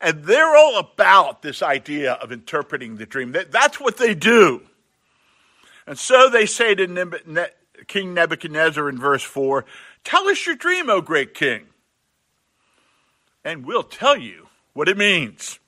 and 0.00 0.24
they're 0.24 0.56
all 0.56 0.78
about 0.78 1.42
this 1.42 1.62
idea 1.62 2.12
of 2.12 2.32
interpreting 2.32 2.96
the 2.96 3.06
dream. 3.06 3.34
That's 3.50 3.80
what 3.80 3.96
they 3.96 4.14
do. 4.14 4.62
And 5.86 5.98
so 5.98 6.28
they 6.28 6.46
say 6.46 6.74
to 6.74 7.50
King 7.86 8.14
Nebuchadnezzar 8.14 8.88
in 8.88 8.98
verse 8.98 9.22
4 9.22 9.64
Tell 10.02 10.28
us 10.28 10.46
your 10.46 10.56
dream, 10.56 10.88
O 10.90 11.00
great 11.00 11.34
king 11.34 11.66
and 13.44 13.66
we'll 13.66 13.82
tell 13.82 14.16
you 14.16 14.48
what 14.72 14.88
it 14.88 14.96
means. 14.96 15.60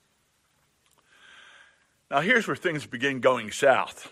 Now, 2.09 2.21
here's 2.21 2.47
where 2.47 2.55
things 2.55 2.85
begin 2.85 3.19
going 3.19 3.51
south. 3.51 4.11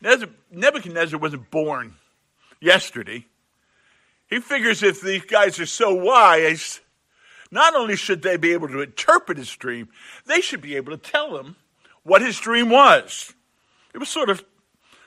Nebuchadnezzar 0.00 1.18
wasn't 1.18 1.50
born 1.50 1.94
yesterday. 2.60 3.26
He 4.28 4.40
figures 4.40 4.82
if 4.82 5.00
these 5.00 5.24
guys 5.24 5.58
are 5.58 5.66
so 5.66 5.94
wise, 5.94 6.80
not 7.50 7.74
only 7.74 7.96
should 7.96 8.22
they 8.22 8.36
be 8.36 8.52
able 8.52 8.68
to 8.68 8.82
interpret 8.82 9.38
his 9.38 9.54
dream, 9.56 9.88
they 10.26 10.40
should 10.40 10.60
be 10.60 10.76
able 10.76 10.92
to 10.92 10.98
tell 10.98 11.38
him 11.38 11.56
what 12.02 12.20
his 12.20 12.38
dream 12.38 12.68
was. 12.68 13.33
It 13.94 13.98
was 13.98 14.08
sort 14.08 14.28
of 14.28 14.44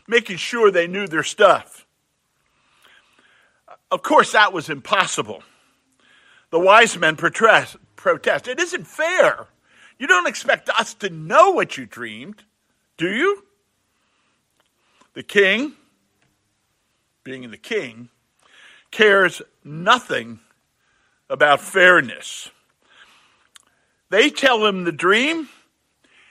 making 0.08 0.38
sure 0.38 0.72
they 0.72 0.88
knew 0.88 1.08
their 1.08 1.24
stuff. 1.24 1.86
Of 3.92 4.02
course, 4.02 4.32
that 4.32 4.54
was 4.54 4.70
impossible. 4.70 5.44
The 6.50 6.60
wise 6.60 6.98
men 6.98 7.18
protest. 7.18 7.76
protest. 7.98 8.48
It 8.48 8.60
isn't 8.60 8.88
fair. 8.88 9.48
You 10.00 10.08
don't 10.08 10.28
expect 10.28 10.70
us 10.70 10.94
to 10.96 11.10
know 11.10 11.52
what 11.52 11.78
you 11.78 11.86
dreamed, 11.86 12.44
do 12.98 13.10
you? 13.10 13.44
The 15.14 15.24
king, 15.24 15.74
being 17.24 17.50
the 17.50 17.58
king, 17.58 18.10
cares 18.92 19.42
nothing 19.64 20.40
about 21.30 21.60
fairness. 21.60 22.52
They 24.10 24.30
tell 24.30 24.66
him 24.66 24.84
the 24.84 24.92
dream 24.92 25.50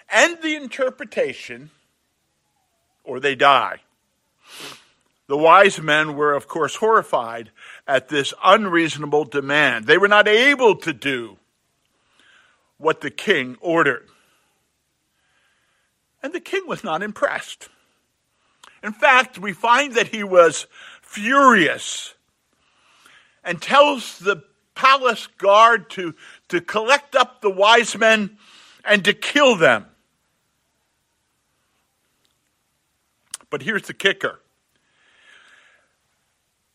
and 0.08 0.38
the 0.40 0.54
interpretation, 0.54 1.70
or 3.06 3.20
they 3.20 3.34
die. 3.34 3.80
The 5.28 5.36
wise 5.36 5.80
men 5.80 6.14
were, 6.14 6.34
of 6.34 6.46
course, 6.46 6.76
horrified 6.76 7.50
at 7.86 8.08
this 8.08 8.32
unreasonable 8.44 9.24
demand. 9.24 9.86
They 9.86 9.98
were 9.98 10.08
not 10.08 10.28
able 10.28 10.76
to 10.76 10.92
do 10.92 11.38
what 12.78 13.00
the 13.00 13.10
king 13.10 13.56
ordered. 13.60 14.06
And 16.22 16.32
the 16.32 16.40
king 16.40 16.66
was 16.66 16.84
not 16.84 17.02
impressed. 17.02 17.68
In 18.82 18.92
fact, 18.92 19.38
we 19.38 19.52
find 19.52 19.94
that 19.94 20.08
he 20.08 20.22
was 20.22 20.66
furious 21.02 22.14
and 23.42 23.60
tells 23.60 24.18
the 24.18 24.42
palace 24.74 25.26
guard 25.38 25.88
to, 25.90 26.14
to 26.48 26.60
collect 26.60 27.16
up 27.16 27.40
the 27.40 27.50
wise 27.50 27.96
men 27.96 28.38
and 28.84 29.04
to 29.04 29.12
kill 29.12 29.56
them. 29.56 29.86
But 33.56 33.62
here's 33.62 33.84
the 33.84 33.94
kicker 33.94 34.40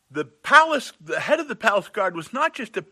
the 0.10 0.26
palace, 0.26 0.94
the 1.00 1.20
head 1.20 1.39
of 1.39 1.48
the 1.48 1.56
palace 1.56 1.89
guard 1.89 2.15
was 2.15 2.34
not 2.34 2.56
just 2.56 2.74
to 2.74 2.86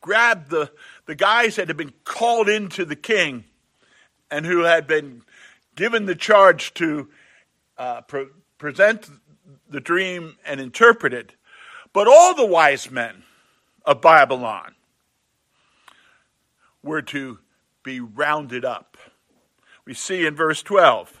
grab 0.00 0.48
the, 0.48 0.70
the 1.06 1.16
guys 1.16 1.56
that 1.56 1.66
had 1.66 1.76
been 1.76 1.92
called 2.04 2.48
into 2.48 2.84
the 2.84 2.94
king 2.94 3.46
and 4.30 4.46
who 4.46 4.60
had 4.60 4.86
been 4.86 5.22
given 5.74 6.06
the 6.06 6.14
charge 6.14 6.72
to 6.74 7.08
uh, 7.78 8.02
pre- 8.02 8.28
present 8.58 9.10
the 9.68 9.80
dream 9.80 10.36
and 10.46 10.60
interpret 10.60 11.12
it, 11.12 11.32
but 11.92 12.06
all 12.06 12.32
the 12.36 12.46
wise 12.46 12.92
men 12.92 13.24
of 13.84 14.00
Babylon 14.00 14.76
were 16.80 17.02
to 17.02 17.40
be 17.82 17.98
rounded 17.98 18.64
up. 18.64 18.96
We 19.84 19.94
see 19.94 20.26
in 20.26 20.36
verse 20.36 20.62
12 20.62 21.19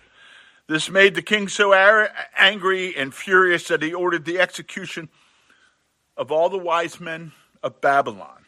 this 0.70 0.88
made 0.88 1.16
the 1.16 1.22
king 1.22 1.48
so 1.48 1.74
angry 2.36 2.96
and 2.96 3.12
furious 3.12 3.66
that 3.66 3.82
he 3.82 3.92
ordered 3.92 4.24
the 4.24 4.38
execution 4.38 5.08
of 6.16 6.30
all 6.30 6.48
the 6.48 6.56
wise 6.56 7.00
men 7.00 7.32
of 7.60 7.80
Babylon. 7.80 8.44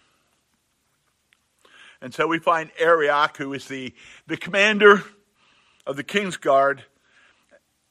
And 2.01 2.15
so 2.15 2.29
we 2.29 2.39
find 2.39 2.71
Arioch, 2.79 3.39
who 3.39 3.53
is 3.53 3.67
the, 3.67 3.93
the 4.29 4.37
commander 4.37 5.03
of 5.85 5.97
the 5.97 6.05
king's 6.05 6.37
guard. 6.37 6.85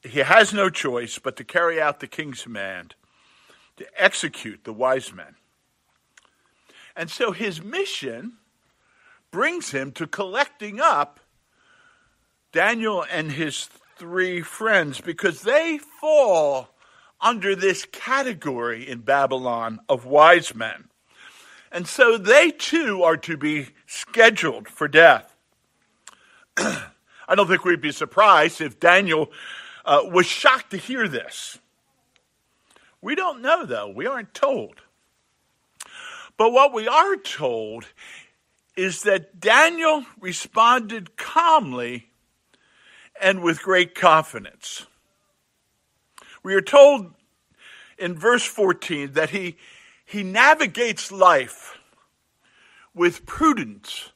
He 0.02 0.20
has 0.20 0.54
no 0.54 0.70
choice 0.70 1.18
but 1.18 1.36
to 1.36 1.44
carry 1.44 1.78
out 1.78 2.00
the 2.00 2.06
king's 2.06 2.44
command 2.44 2.94
to 3.76 3.86
execute 4.02 4.64
the 4.64 4.72
wise 4.72 5.12
men. 5.12 5.34
And 6.96 7.10
so 7.10 7.32
his 7.32 7.62
mission 7.62 8.38
brings 9.30 9.72
him 9.72 9.92
to 9.92 10.06
collecting 10.06 10.80
up 10.80 11.20
Daniel 12.50 13.04
and 13.10 13.32
his 13.32 13.68
three 14.02 14.42
friends 14.42 15.00
because 15.00 15.42
they 15.42 15.78
fall 15.78 16.68
under 17.20 17.54
this 17.54 17.86
category 17.92 18.88
in 18.88 18.98
Babylon 18.98 19.78
of 19.88 20.04
wise 20.04 20.56
men. 20.56 20.88
And 21.70 21.86
so 21.86 22.18
they 22.18 22.50
too 22.50 23.04
are 23.04 23.16
to 23.18 23.36
be 23.36 23.68
scheduled 23.86 24.66
for 24.66 24.88
death. 24.88 25.36
I 26.56 27.36
don't 27.36 27.46
think 27.46 27.64
we'd 27.64 27.80
be 27.80 27.92
surprised 27.92 28.60
if 28.60 28.80
Daniel 28.80 29.30
uh, 29.84 30.00
was 30.04 30.26
shocked 30.26 30.72
to 30.72 30.78
hear 30.78 31.06
this. 31.06 31.60
We 33.00 33.14
don't 33.14 33.40
know, 33.40 33.64
though. 33.64 33.88
We 33.88 34.08
aren't 34.08 34.34
told. 34.34 34.82
But 36.36 36.50
what 36.50 36.74
we 36.74 36.88
are 36.88 37.14
told 37.14 37.86
is 38.76 39.02
that 39.02 39.38
Daniel 39.38 40.04
responded 40.18 41.16
calmly 41.16 42.08
and 43.22 43.40
with 43.40 43.62
great 43.62 43.94
confidence. 43.94 44.86
We 46.42 46.54
are 46.54 46.60
told 46.60 47.14
in 47.96 48.18
verse 48.18 48.44
14 48.44 49.12
that 49.12 49.30
he, 49.30 49.56
he 50.04 50.24
navigates 50.24 51.12
life 51.12 51.78
with 52.94 53.24
prudence 53.24 54.10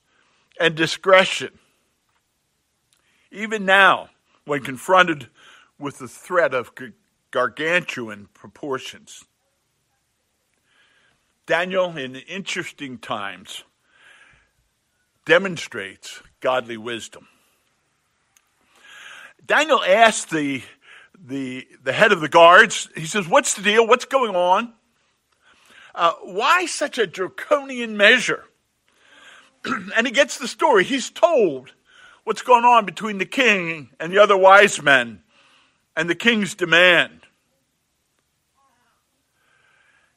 and 0.58 0.74
discretion. 0.74 1.58
Even 3.30 3.64
now, 3.64 4.10
when 4.44 4.62
confronted 4.62 5.28
with 5.78 5.98
the 5.98 6.08
threat 6.08 6.52
of 6.52 6.72
gargantuan 7.30 8.28
proportions. 8.34 9.24
Daniel, 11.46 11.96
in 11.96 12.16
interesting 12.16 12.98
times, 12.98 13.62
demonstrates 15.24 16.22
godly 16.40 16.76
wisdom. 16.76 17.28
Daniel 19.46 19.82
asked 19.82 20.30
the, 20.30 20.62
the, 21.24 21.66
the 21.84 21.92
head 21.92 22.10
of 22.10 22.20
the 22.20 22.28
guards, 22.28 22.88
he 22.96 23.06
says, 23.06 23.28
What's 23.28 23.54
the 23.54 23.62
deal? 23.62 23.86
What's 23.86 24.04
going 24.04 24.34
on? 24.34 24.72
Uh, 25.94 26.12
why 26.22 26.66
such 26.66 26.98
a 26.98 27.06
draconian 27.06 27.96
measure? 27.96 28.44
and 29.96 30.06
he 30.06 30.12
gets 30.12 30.38
the 30.38 30.48
story. 30.48 30.84
He's 30.84 31.10
told 31.10 31.72
what's 32.24 32.42
going 32.42 32.64
on 32.64 32.84
between 32.84 33.18
the 33.18 33.26
king 33.26 33.90
and 34.00 34.12
the 34.12 34.18
other 34.18 34.36
wise 34.36 34.82
men 34.82 35.22
and 35.96 36.10
the 36.10 36.14
king's 36.14 36.54
demand. 36.54 37.20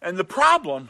And 0.02 0.18
the 0.18 0.24
problem 0.24 0.90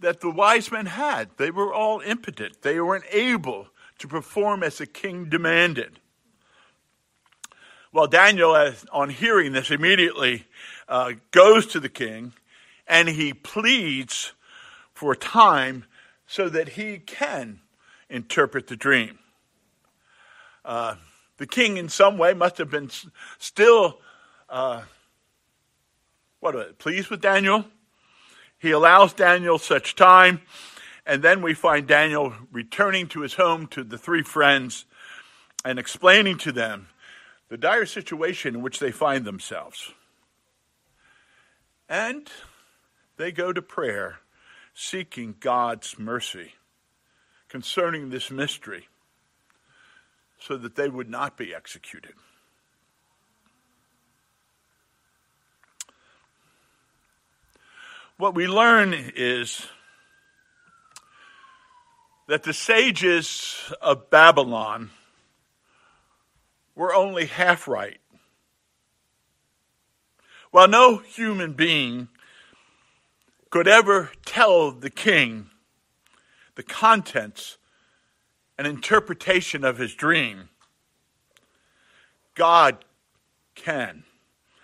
that 0.00 0.20
the 0.20 0.30
wise 0.30 0.72
men 0.72 0.86
had, 0.86 1.30
they 1.36 1.50
were 1.50 1.72
all 1.72 2.00
impotent. 2.00 2.62
They 2.62 2.80
weren't 2.80 3.04
able 3.10 3.68
to 3.98 4.08
perform 4.08 4.62
as 4.62 4.78
the 4.78 4.86
king 4.86 5.28
demanded. 5.28 6.00
Well, 7.96 8.08
Daniel, 8.08 8.74
on 8.92 9.08
hearing 9.08 9.52
this, 9.52 9.70
immediately 9.70 10.44
uh, 10.86 11.12
goes 11.30 11.66
to 11.68 11.80
the 11.80 11.88
king 11.88 12.34
and 12.86 13.08
he 13.08 13.32
pleads 13.32 14.34
for 14.92 15.14
time 15.14 15.86
so 16.26 16.50
that 16.50 16.68
he 16.68 16.98
can 16.98 17.60
interpret 18.10 18.66
the 18.66 18.76
dream. 18.76 19.18
Uh, 20.62 20.96
the 21.38 21.46
king, 21.46 21.78
in 21.78 21.88
some 21.88 22.18
way, 22.18 22.34
must 22.34 22.58
have 22.58 22.70
been 22.70 22.90
still 23.38 23.98
uh, 24.50 24.82
what 26.40 26.76
pleased 26.76 27.08
with 27.08 27.22
Daniel. 27.22 27.64
He 28.58 28.72
allows 28.72 29.14
Daniel 29.14 29.56
such 29.56 29.96
time, 29.96 30.42
and 31.06 31.22
then 31.22 31.40
we 31.40 31.54
find 31.54 31.86
Daniel 31.86 32.34
returning 32.52 33.08
to 33.08 33.22
his 33.22 33.32
home 33.32 33.66
to 33.68 33.82
the 33.82 33.96
three 33.96 34.22
friends 34.22 34.84
and 35.64 35.78
explaining 35.78 36.36
to 36.36 36.52
them 36.52 36.88
the 37.48 37.56
dire 37.56 37.86
situation 37.86 38.56
in 38.56 38.62
which 38.62 38.78
they 38.78 38.90
find 38.90 39.24
themselves. 39.24 39.92
And 41.88 42.28
they 43.16 43.32
go 43.32 43.52
to 43.52 43.62
prayer, 43.62 44.18
seeking 44.74 45.36
God's 45.38 45.98
mercy 45.98 46.54
concerning 47.48 48.10
this 48.10 48.30
mystery 48.30 48.88
so 50.38 50.56
that 50.56 50.74
they 50.74 50.88
would 50.88 51.08
not 51.08 51.36
be 51.36 51.54
executed. 51.54 52.14
What 58.18 58.34
we 58.34 58.46
learn 58.46 58.94
is 58.94 59.66
that 62.28 62.42
the 62.42 62.54
sages 62.54 63.72
of 63.80 64.10
Babylon 64.10 64.90
were 66.76 66.94
only 66.94 67.26
half 67.26 67.66
right. 67.66 67.98
While 70.52 70.68
no 70.68 70.98
human 70.98 71.54
being 71.54 72.08
could 73.50 73.66
ever 73.66 74.12
tell 74.24 74.70
the 74.70 74.90
king 74.90 75.50
the 76.54 76.62
contents 76.62 77.58
and 78.56 78.66
interpretation 78.66 79.64
of 79.64 79.78
his 79.78 79.94
dream, 79.94 80.48
God 82.34 82.84
can. 83.54 84.04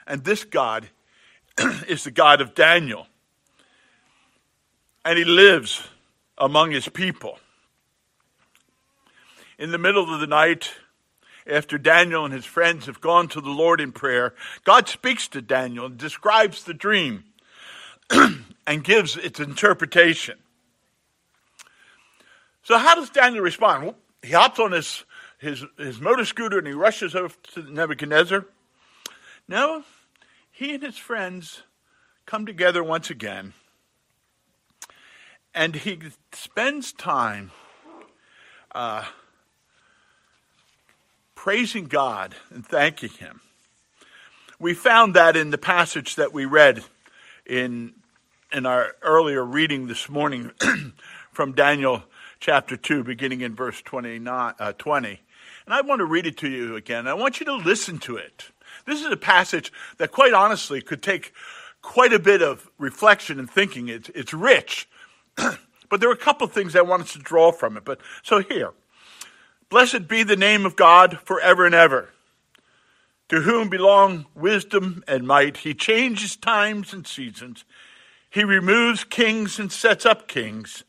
And 0.06 0.24
this 0.24 0.44
God 0.44 0.88
is 1.88 2.04
the 2.04 2.10
God 2.10 2.40
of 2.40 2.54
Daniel. 2.54 3.06
And 5.04 5.18
he 5.18 5.24
lives 5.24 5.86
among 6.38 6.70
his 6.70 6.88
people. 6.88 7.38
In 9.58 9.70
the 9.70 9.78
middle 9.78 10.12
of 10.12 10.20
the 10.20 10.26
night, 10.26 10.72
after 11.46 11.78
Daniel 11.78 12.24
and 12.24 12.32
his 12.32 12.44
friends 12.44 12.86
have 12.86 13.00
gone 13.00 13.28
to 13.28 13.40
the 13.40 13.50
Lord 13.50 13.80
in 13.80 13.92
prayer, 13.92 14.34
God 14.64 14.88
speaks 14.88 15.28
to 15.28 15.42
Daniel 15.42 15.86
and 15.86 15.98
describes 15.98 16.64
the 16.64 16.74
dream 16.74 17.24
and 18.66 18.84
gives 18.84 19.16
its 19.16 19.40
interpretation. 19.40 20.38
So, 22.62 22.78
how 22.78 22.94
does 22.94 23.10
Daniel 23.10 23.42
respond? 23.42 23.84
Well, 23.84 23.96
He 24.22 24.32
hops 24.32 24.60
on 24.60 24.72
his, 24.72 25.04
his, 25.38 25.64
his 25.78 26.00
motor 26.00 26.24
scooter 26.24 26.58
and 26.58 26.66
he 26.66 26.72
rushes 26.72 27.14
over 27.14 27.34
to 27.54 27.62
Nebuchadnezzar. 27.62 28.46
No, 29.48 29.82
he 30.50 30.74
and 30.74 30.82
his 30.82 30.96
friends 30.96 31.62
come 32.24 32.46
together 32.46 32.84
once 32.84 33.10
again 33.10 33.52
and 35.54 35.74
he 35.74 35.98
spends 36.32 36.92
time 36.92 37.50
uh, 38.74 39.04
praising 41.42 41.86
God 41.86 42.36
and 42.54 42.64
thanking 42.64 43.10
Him. 43.10 43.40
We 44.60 44.74
found 44.74 45.14
that 45.14 45.36
in 45.36 45.50
the 45.50 45.58
passage 45.58 46.14
that 46.14 46.32
we 46.32 46.44
read 46.44 46.84
in, 47.44 47.94
in 48.52 48.64
our 48.64 48.94
earlier 49.02 49.44
reading 49.44 49.88
this 49.88 50.08
morning 50.08 50.52
from 51.32 51.50
Daniel 51.50 52.04
chapter 52.38 52.76
2, 52.76 53.02
beginning 53.02 53.40
in 53.40 53.56
verse 53.56 53.82
29, 53.82 54.54
uh, 54.56 54.72
20. 54.74 55.20
And 55.66 55.74
I 55.74 55.80
want 55.80 55.98
to 55.98 56.04
read 56.04 56.28
it 56.28 56.36
to 56.38 56.48
you 56.48 56.76
again. 56.76 57.08
I 57.08 57.14
want 57.14 57.40
you 57.40 57.46
to 57.46 57.56
listen 57.56 57.98
to 57.98 58.14
it. 58.14 58.52
This 58.86 59.00
is 59.00 59.10
a 59.10 59.16
passage 59.16 59.72
that, 59.96 60.12
quite 60.12 60.34
honestly, 60.34 60.80
could 60.80 61.02
take 61.02 61.32
quite 61.80 62.12
a 62.12 62.20
bit 62.20 62.40
of 62.40 62.70
reflection 62.78 63.40
and 63.40 63.50
thinking. 63.50 63.88
It's, 63.88 64.10
it's 64.10 64.32
rich. 64.32 64.88
but 65.34 65.98
there 65.98 66.08
are 66.08 66.14
a 66.14 66.16
couple 66.16 66.46
of 66.46 66.52
things 66.52 66.76
I 66.76 66.82
want 66.82 67.02
us 67.02 67.14
to 67.14 67.18
draw 67.18 67.50
from 67.50 67.76
it. 67.76 67.84
But 67.84 67.98
so 68.22 68.44
here. 68.44 68.74
Blessed 69.72 70.06
be 70.06 70.22
the 70.22 70.36
name 70.36 70.66
of 70.66 70.76
God 70.76 71.18
forever 71.24 71.64
and 71.64 71.74
ever, 71.74 72.10
to 73.30 73.40
whom 73.40 73.70
belong 73.70 74.26
wisdom 74.34 75.02
and 75.08 75.26
might. 75.26 75.56
He 75.56 75.72
changes 75.72 76.36
times 76.36 76.92
and 76.92 77.06
seasons. 77.06 77.64
He 78.28 78.44
removes 78.44 79.02
kings 79.02 79.58
and 79.58 79.72
sets 79.72 80.04
up 80.04 80.28
kings. 80.28 80.84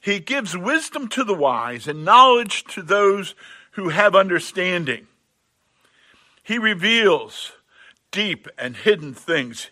He 0.00 0.20
gives 0.20 0.56
wisdom 0.56 1.08
to 1.08 1.24
the 1.24 1.34
wise 1.34 1.88
and 1.88 2.04
knowledge 2.04 2.62
to 2.66 2.82
those 2.82 3.34
who 3.72 3.88
have 3.88 4.14
understanding. 4.14 5.08
He 6.44 6.56
reveals 6.56 7.50
deep 8.12 8.46
and 8.56 8.76
hidden 8.76 9.12
things. 9.12 9.70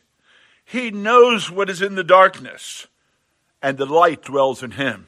He 0.65 0.91
knows 0.91 1.49
what 1.49 1.71
is 1.71 1.81
in 1.81 1.95
the 1.95 2.03
darkness, 2.03 2.89
and 3.63 3.79
the 3.79 3.87
light 3.87 4.25
dwells 4.25 4.65
in 4.65 4.73
him. 4.73 5.07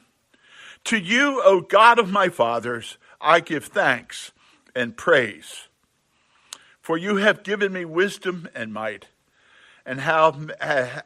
To 0.85 0.97
you, 0.97 1.43
O 1.45 1.61
God 1.61 1.99
of 1.99 2.13
my 2.13 2.29
fathers, 2.29 2.97
I 3.21 3.41
give 3.41 3.67
thanks 3.67 4.33
and 4.75 4.97
praise. 4.97 5.69
For 6.81 6.97
you 6.97 7.17
have 7.17 7.43
given 7.43 7.73
me 7.73 7.85
wisdom 7.85 8.49
and 8.55 8.73
might, 8.73 9.07
and 9.85 10.01
have, 10.01 10.51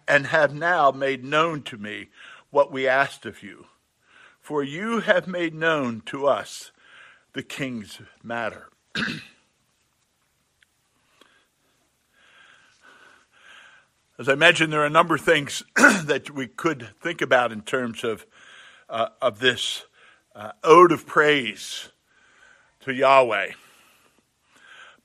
and 0.07 0.27
have 0.27 0.55
now 0.55 0.91
made 0.91 1.25
known 1.25 1.63
to 1.63 1.77
me 1.77 2.09
what 2.51 2.71
we 2.71 2.87
asked 2.87 3.27
of 3.27 3.43
you 3.43 3.67
for 4.45 4.63
you 4.63 5.01
have 5.01 5.27
made 5.27 5.55
known 5.55 6.03
to 6.05 6.27
us 6.27 6.71
the 7.33 7.43
king's 7.43 8.03
matter. 8.23 8.69
As 14.19 14.29
I 14.29 14.35
mentioned, 14.35 14.71
there 14.71 14.83
are 14.83 14.87
a 14.87 14.91
number 14.91 15.15
of 15.15 15.23
things 15.23 15.63
that 15.77 16.29
we 16.29 16.47
could 16.47 16.91
think 17.01 17.23
about 17.23 17.53
in 17.53 17.63
terms 17.63 18.05
of, 18.05 18.27
uh, 18.91 19.09
of 19.23 19.39
this 19.39 19.87
uh, 20.37 20.53
ode 20.63 20.93
of 20.93 21.07
praise 21.07 21.89
to 22.85 22.93
Yahweh. 22.93 23.53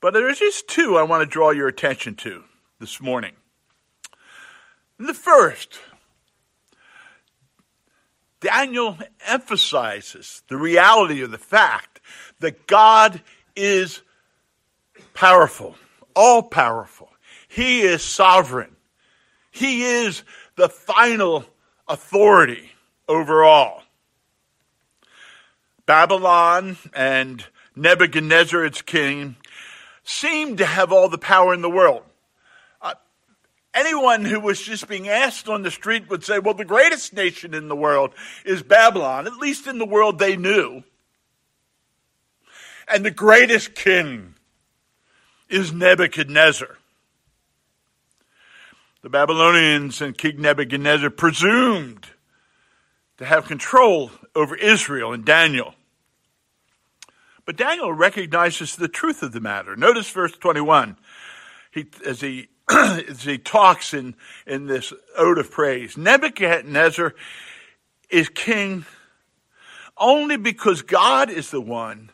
But 0.00 0.14
there's 0.14 0.38
just 0.38 0.68
two 0.68 0.96
I 0.96 1.02
want 1.02 1.22
to 1.22 1.26
draw 1.26 1.50
your 1.50 1.68
attention 1.68 2.14
to 2.16 2.44
this 2.78 3.00
morning. 3.00 3.34
the 4.98 5.14
first 5.14 5.78
Daniel 8.40 8.98
emphasizes 9.26 10.42
the 10.48 10.56
reality 10.56 11.22
of 11.22 11.30
the 11.30 11.38
fact 11.38 12.00
that 12.40 12.66
God 12.66 13.22
is 13.54 14.00
powerful, 15.12 15.76
all 16.16 16.42
powerful. 16.42 17.10
He 17.48 17.82
is 17.82 18.02
sovereign. 18.02 18.76
He 19.50 19.82
is 19.82 20.22
the 20.56 20.70
final 20.70 21.44
authority 21.86 22.70
over 23.08 23.44
all. 23.44 23.82
Babylon 25.84 26.78
and 26.94 27.44
Nebuchadnezzar, 27.80 28.64
its 28.64 28.82
king, 28.82 29.36
seemed 30.04 30.58
to 30.58 30.66
have 30.66 30.92
all 30.92 31.08
the 31.08 31.18
power 31.18 31.54
in 31.54 31.62
the 31.62 31.70
world. 31.70 32.02
Uh, 32.82 32.94
anyone 33.74 34.24
who 34.24 34.38
was 34.38 34.60
just 34.60 34.86
being 34.86 35.08
asked 35.08 35.48
on 35.48 35.62
the 35.62 35.70
street 35.70 36.08
would 36.10 36.22
say, 36.22 36.38
well, 36.38 36.54
the 36.54 36.64
greatest 36.64 37.12
nation 37.12 37.54
in 37.54 37.68
the 37.68 37.76
world 37.76 38.12
is 38.44 38.62
Babylon, 38.62 39.26
at 39.26 39.36
least 39.36 39.66
in 39.66 39.78
the 39.78 39.86
world 39.86 40.18
they 40.18 40.36
knew. 40.36 40.82
And 42.86 43.04
the 43.04 43.10
greatest 43.10 43.74
king 43.74 44.34
is 45.48 45.72
Nebuchadnezzar. 45.72 46.76
The 49.02 49.08
Babylonians 49.08 50.02
and 50.02 50.16
King 50.16 50.42
Nebuchadnezzar 50.42 51.08
presumed 51.08 52.08
to 53.16 53.24
have 53.24 53.46
control 53.46 54.10
over 54.34 54.54
Israel 54.54 55.12
and 55.12 55.24
Daniel. 55.24 55.74
But 57.50 57.56
Daniel 57.56 57.92
recognizes 57.92 58.76
the 58.76 58.86
truth 58.86 59.24
of 59.24 59.32
the 59.32 59.40
matter. 59.40 59.74
Notice 59.74 60.08
verse 60.08 60.30
21. 60.38 60.96
He, 61.72 61.84
as 62.06 62.20
he 62.20 62.46
as 62.70 63.24
he 63.24 63.38
talks 63.38 63.92
in, 63.92 64.14
in 64.46 64.68
this 64.68 64.92
ode 65.18 65.36
of 65.36 65.50
praise. 65.50 65.96
Nebuchadnezzar 65.96 67.12
is 68.08 68.28
king 68.28 68.84
only 69.98 70.36
because 70.36 70.82
God 70.82 71.28
is 71.28 71.50
the 71.50 71.60
one 71.60 72.12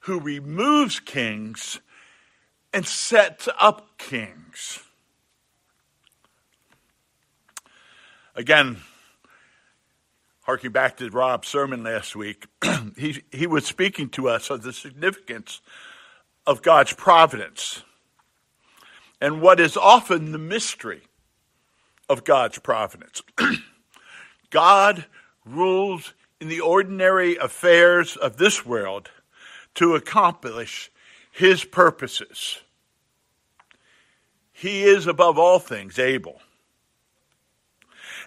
who 0.00 0.20
removes 0.20 1.00
kings 1.00 1.80
and 2.74 2.86
sets 2.86 3.48
up 3.58 3.96
kings. 3.96 4.80
Again, 8.34 8.76
harking 10.50 10.72
back 10.72 10.96
to 10.96 11.08
Rob's 11.10 11.46
sermon 11.46 11.84
last 11.84 12.16
week, 12.16 12.48
he, 12.98 13.22
he 13.30 13.46
was 13.46 13.64
speaking 13.64 14.08
to 14.08 14.28
us 14.28 14.50
of 14.50 14.64
the 14.64 14.72
significance 14.72 15.60
of 16.44 16.60
God's 16.60 16.92
providence 16.92 17.84
and 19.20 19.40
what 19.40 19.60
is 19.60 19.76
often 19.76 20.32
the 20.32 20.38
mystery 20.38 21.02
of 22.08 22.24
God's 22.24 22.58
providence. 22.58 23.22
God 24.50 25.04
rules 25.46 26.14
in 26.40 26.48
the 26.48 26.62
ordinary 26.62 27.36
affairs 27.36 28.16
of 28.16 28.36
this 28.36 28.66
world 28.66 29.08
to 29.76 29.94
accomplish 29.94 30.90
his 31.30 31.62
purposes. 31.62 32.58
He 34.52 34.82
is 34.82 35.06
above 35.06 35.38
all 35.38 35.60
things 35.60 35.96
able. 35.96 36.40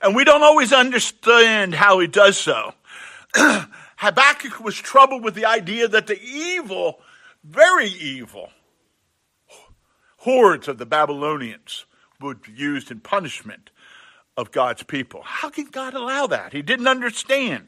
And 0.03 0.13
we 0.13 0.25
don't 0.25 0.43
always 0.43 0.73
understand 0.73 1.73
how 1.73 1.99
he 1.99 2.07
does 2.07 2.37
so. 2.37 2.73
Habakkuk 3.35 4.59
was 4.59 4.75
troubled 4.75 5.23
with 5.23 5.33
the 5.33 5.45
idea 5.45 5.87
that 5.87 6.07
the 6.07 6.21
evil, 6.21 6.99
very 7.41 7.87
evil, 7.87 8.49
hordes 10.17 10.67
of 10.67 10.77
the 10.77 10.85
Babylonians 10.85 11.85
would 12.19 12.41
be 12.41 12.51
used 12.51 12.91
in 12.91 12.99
punishment 12.99 13.69
of 14.35 14.51
God's 14.51 14.83
people. 14.83 15.21
How 15.23 15.49
can 15.49 15.65
God 15.67 15.93
allow 15.93 16.27
that? 16.27 16.51
He 16.51 16.61
didn't 16.61 16.87
understand. 16.87 17.67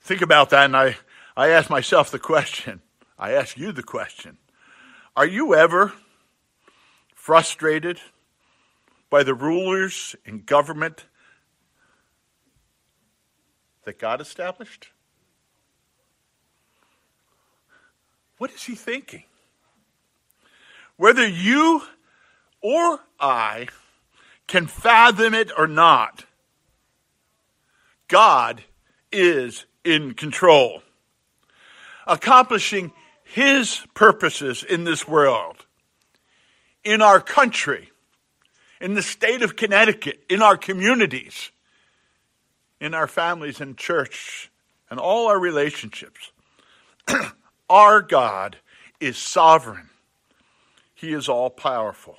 Think 0.00 0.20
about 0.20 0.50
that, 0.50 0.64
and 0.64 0.76
I, 0.76 0.96
I 1.36 1.50
ask 1.50 1.70
myself 1.70 2.10
the 2.10 2.18
question. 2.18 2.80
I 3.16 3.32
ask 3.32 3.56
you 3.56 3.70
the 3.70 3.84
question. 3.84 4.38
Are 5.16 5.26
you 5.26 5.54
ever 5.54 5.92
frustrated 7.14 8.00
by 9.10 9.24
the 9.24 9.34
rulers 9.34 10.14
and 10.24 10.46
government 10.46 11.04
that 13.84 13.98
God 13.98 14.20
established? 14.20 14.88
What 18.38 18.52
is 18.52 18.62
he 18.62 18.74
thinking? 18.74 19.24
Whether 20.96 21.26
you 21.26 21.82
or 22.62 23.00
I 23.18 23.68
can 24.46 24.66
fathom 24.66 25.34
it 25.34 25.50
or 25.56 25.66
not, 25.66 26.24
God 28.08 28.62
is 29.12 29.66
in 29.84 30.14
control, 30.14 30.82
accomplishing 32.06 32.92
his 33.24 33.82
purposes 33.94 34.62
in 34.62 34.84
this 34.84 35.06
world, 35.06 35.66
in 36.82 37.02
our 37.02 37.20
country, 37.20 37.90
in 38.80 38.94
the 38.94 39.02
state 39.02 39.42
of 39.42 39.56
Connecticut, 39.56 40.22
in 40.28 40.42
our 40.42 40.56
communities, 40.56 41.50
in 42.80 42.94
our 42.94 43.06
families 43.06 43.60
and 43.60 43.76
church, 43.76 44.50
and 44.88 44.98
all 44.98 45.28
our 45.28 45.38
relationships. 45.38 46.32
Our 47.70 48.02
God 48.02 48.56
is 48.98 49.16
sovereign. 49.16 49.90
He 50.94 51.12
is 51.12 51.28
all 51.28 51.50
powerful. 51.50 52.18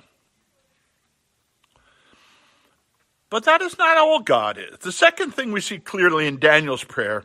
But 3.30 3.44
that 3.46 3.62
is 3.62 3.78
not 3.78 3.98
all 3.98 4.22
God 4.22 4.58
is. 4.58 4.78
The 4.80 4.92
second 4.92 5.32
thing 5.32 5.52
we 5.52 5.62
see 5.62 5.80
clearly 5.80 6.28
in 6.28 6.40
Daniel's 6.40 6.84
prayer 6.84 7.24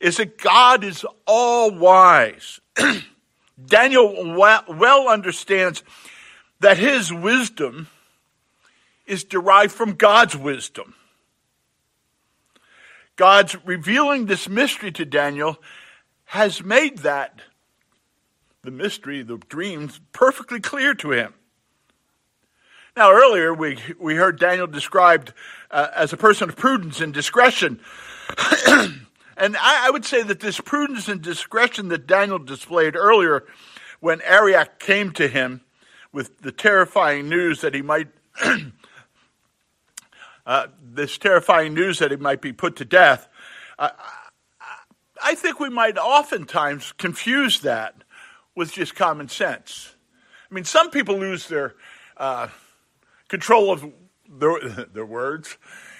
is 0.00 0.18
that 0.18 0.38
God 0.38 0.84
is 0.84 1.06
all 1.26 1.70
wise. 1.70 2.60
Daniel 3.66 4.34
well 4.34 5.08
understands 5.08 5.82
that 6.60 6.78
his 6.78 7.12
wisdom 7.12 7.88
is 9.12 9.24
derived 9.24 9.72
from 9.72 9.92
God's 9.92 10.36
wisdom. 10.36 10.94
God's 13.16 13.54
revealing 13.66 14.24
this 14.24 14.48
mystery 14.48 14.90
to 14.92 15.04
Daniel 15.04 15.58
has 16.24 16.64
made 16.64 16.98
that 16.98 17.42
the 18.62 18.70
mystery, 18.70 19.22
the 19.22 19.36
dreams, 19.36 20.00
perfectly 20.12 20.60
clear 20.60 20.94
to 20.94 21.10
him. 21.10 21.34
Now, 22.96 23.12
earlier 23.12 23.52
we, 23.52 23.78
we 23.98 24.14
heard 24.14 24.38
Daniel 24.38 24.66
described 24.66 25.34
uh, 25.70 25.88
as 25.94 26.12
a 26.12 26.16
person 26.16 26.48
of 26.48 26.56
prudence 26.56 27.00
and 27.00 27.12
discretion. 27.12 27.80
and 28.66 29.56
I, 29.56 29.86
I, 29.86 29.90
would 29.90 30.04
say 30.04 30.22
that 30.22 30.40
this 30.40 30.60
prudence 30.60 31.08
and 31.08 31.20
discretion 31.20 31.88
that 31.88 32.06
Daniel 32.06 32.38
displayed 32.38 32.96
earlier 32.96 33.44
when 34.00 34.20
Arioch 34.22 34.78
came 34.78 35.12
to 35.12 35.28
him 35.28 35.62
with 36.12 36.38
the 36.40 36.52
terrifying 36.52 37.28
news 37.28 37.60
that 37.62 37.74
he 37.74 37.82
might, 37.82 38.08
uh, 40.46 40.68
this 40.82 41.18
terrifying 41.18 41.74
news 41.74 41.98
that 41.98 42.10
he 42.10 42.16
might 42.16 42.40
be 42.40 42.52
put 42.52 42.76
to 42.76 42.84
death, 42.84 43.28
uh, 43.78 43.90
I 45.22 45.34
think 45.34 45.60
we 45.60 45.68
might 45.68 45.96
oftentimes 45.98 46.92
confuse 46.92 47.60
that 47.60 47.94
with 48.54 48.72
just 48.72 48.94
common 48.94 49.28
sense. 49.28 49.94
I 50.50 50.54
mean, 50.54 50.64
some 50.64 50.90
people 50.90 51.16
lose 51.16 51.48
their 51.48 51.74
uh, 52.16 52.48
control 53.28 53.72
of 53.72 53.84
their, 54.28 54.58
their 54.92 55.06
words 55.06 55.56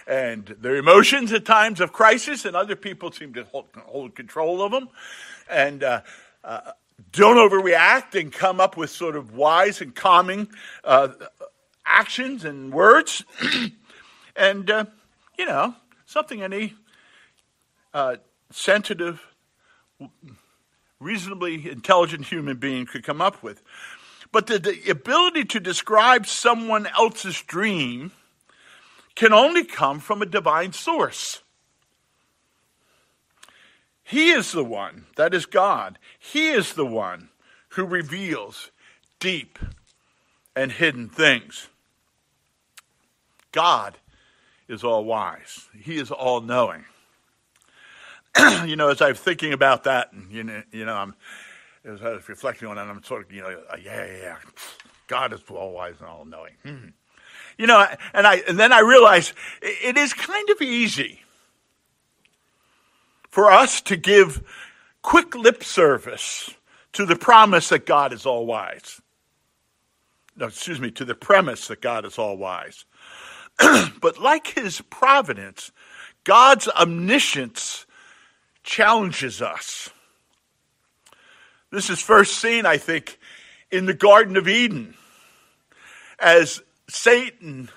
and 0.06 0.44
their 0.60 0.76
emotions 0.76 1.32
at 1.32 1.44
times 1.44 1.80
of 1.80 1.92
crisis, 1.92 2.44
and 2.44 2.56
other 2.56 2.74
people 2.74 3.12
seem 3.12 3.32
to 3.34 3.44
hold, 3.44 3.66
hold 3.86 4.16
control 4.16 4.60
of 4.60 4.72
them 4.72 4.88
and 5.48 5.84
uh, 5.84 6.00
uh, 6.42 6.72
don't 7.12 7.36
overreact 7.36 8.18
and 8.18 8.32
come 8.32 8.60
up 8.60 8.76
with 8.76 8.90
sort 8.90 9.16
of 9.16 9.34
wise 9.34 9.80
and 9.80 9.94
calming 9.94 10.48
uh, 10.84 11.08
actions 11.86 12.44
and 12.44 12.72
words. 12.72 13.24
and, 14.36 14.70
uh, 14.70 14.84
you 15.38 15.46
know, 15.46 15.74
something 16.06 16.42
any 16.42 16.74
uh, 17.94 18.16
sensitive 18.50 19.22
reasonably 21.00 21.70
intelligent 21.70 22.26
human 22.26 22.56
being 22.56 22.86
could 22.86 23.04
come 23.04 23.20
up 23.20 23.42
with. 23.42 23.62
But 24.30 24.46
the, 24.46 24.58
the 24.58 24.90
ability 24.90 25.44
to 25.44 25.60
describe 25.60 26.26
someone 26.26 26.86
else's 26.86 27.40
dream 27.42 28.12
can 29.14 29.32
only 29.32 29.64
come 29.64 30.00
from 30.00 30.22
a 30.22 30.26
divine 30.26 30.72
source. 30.72 31.42
He 34.02 34.30
is 34.30 34.52
the 34.52 34.64
one, 34.64 35.06
that 35.16 35.34
is 35.34 35.46
God. 35.46 35.98
He 36.18 36.48
is 36.48 36.74
the 36.74 36.86
one 36.86 37.28
who 37.70 37.84
reveals 37.84 38.70
deep 39.20 39.58
and 40.56 40.72
hidden 40.72 41.08
things. 41.08 41.68
God 43.52 43.98
is 44.68 44.84
all 44.84 45.04
wise, 45.04 45.68
He 45.78 45.98
is 45.98 46.10
all 46.10 46.40
knowing. 46.40 46.84
you 48.64 48.76
know, 48.76 48.88
as 48.88 49.02
I 49.02 49.08
was 49.08 49.18
thinking 49.18 49.52
about 49.52 49.84
that, 49.84 50.12
and 50.12 50.30
you 50.32 50.44
know, 50.44 50.62
you 50.72 50.84
know, 50.84 50.94
I'm 50.94 51.14
as 51.84 52.02
I 52.02 52.10
was 52.10 52.28
reflecting 52.28 52.68
on 52.68 52.76
that, 52.76 52.86
I'm 52.86 53.02
sort 53.02 53.24
of, 53.24 53.32
you 53.32 53.42
know, 53.42 53.60
uh, 53.70 53.76
yeah, 53.82 54.06
yeah, 54.06 54.18
yeah. 54.18 54.36
God 55.08 55.32
is 55.32 55.40
all 55.50 55.72
wise 55.72 55.96
and 55.98 56.08
all 56.08 56.24
knowing. 56.24 56.54
Hmm. 56.62 56.88
You 57.58 57.66
know, 57.66 57.86
and 58.14 58.26
I 58.26 58.36
and 58.48 58.58
then 58.58 58.72
I 58.72 58.80
realized 58.80 59.34
it 59.60 59.96
is 59.98 60.14
kind 60.14 60.48
of 60.50 60.62
easy 60.62 61.22
for 63.28 63.50
us 63.50 63.80
to 63.82 63.96
give 63.96 64.42
quick 65.02 65.34
lip 65.34 65.62
service 65.62 66.50
to 66.92 67.04
the 67.04 67.16
promise 67.16 67.68
that 67.70 67.84
God 67.86 68.12
is 68.12 68.24
all 68.24 68.46
wise. 68.46 69.00
no, 70.36 70.46
excuse 70.46 70.80
me, 70.80 70.90
to 70.92 71.04
the 71.04 71.14
premise 71.14 71.68
that 71.68 71.80
God 71.80 72.04
is 72.06 72.18
all 72.18 72.36
wise. 72.36 72.84
but 74.00 74.18
like 74.20 74.48
his 74.48 74.80
providence, 74.82 75.72
God's 76.24 76.68
omniscience 76.68 77.86
challenges 78.62 79.42
us. 79.42 79.90
This 81.70 81.90
is 81.90 82.00
first 82.00 82.38
seen, 82.38 82.66
I 82.66 82.76
think, 82.76 83.18
in 83.70 83.86
the 83.86 83.94
Garden 83.94 84.36
of 84.36 84.46
Eden 84.46 84.94
as 86.18 86.62
Satan 86.88 87.70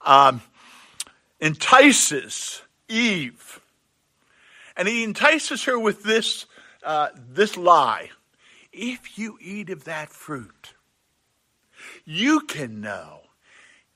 um, 0.00 0.42
entices 1.40 2.62
Eve. 2.88 3.60
And 4.76 4.88
he 4.88 5.04
entices 5.04 5.64
her 5.64 5.78
with 5.78 6.02
this, 6.02 6.46
uh, 6.84 7.08
this 7.16 7.56
lie 7.56 8.10
if 8.72 9.18
you 9.18 9.38
eat 9.40 9.68
of 9.70 9.84
that 9.84 10.10
fruit, 10.10 10.74
you 12.04 12.40
can 12.40 12.80
know 12.80 13.21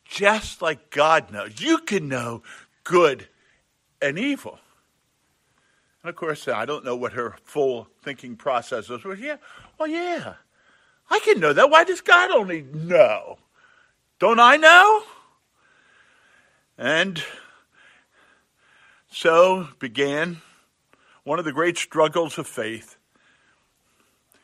just 0.09 0.62
like 0.62 0.90
God 0.90 1.31
knows. 1.31 1.61
You 1.61 1.79
can 1.79 2.09
know 2.09 2.42
good 2.85 3.29
and 4.01 4.19
evil. 4.19 4.59
And 6.03 6.11
of 6.11 6.16
course, 6.16 6.47
I 6.47 6.64
don't 6.64 6.85
know 6.85 6.97
what 6.97 7.14
her 7.14 7.37
full 7.42 7.88
thinking 8.03 8.37
process 8.37 8.88
was. 8.88 9.03
But 9.03 9.19
yeah, 9.19 9.37
well, 9.79 9.88
yeah, 9.88 10.35
I 11.11 11.19
can 11.21 11.40
know 11.40 11.53
that. 11.53 11.71
Why 11.71 11.85
does 11.85 12.01
God 12.01 12.31
only 12.31 12.62
know? 12.62 13.38
Don't 14.19 14.40
I 14.40 14.57
know? 14.57 15.03
And 16.79 17.23
so 19.11 19.69
began 19.79 20.42
one 21.25 21.38
of 21.38 21.45
the 21.45 21.53
great 21.53 21.77
struggles 21.77 22.38
of 22.38 22.47
faith. 22.47 22.97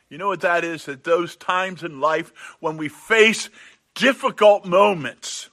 You 0.09 0.17
know 0.17 0.27
what 0.27 0.41
that 0.41 0.63
is? 0.63 0.87
At 0.87 1.05
those 1.05 1.35
times 1.35 1.81
in 1.81 1.99
life 1.99 2.33
when 2.59 2.77
we 2.77 2.89
face 2.89 3.49
difficult 3.95 4.65
moments. 4.65 5.49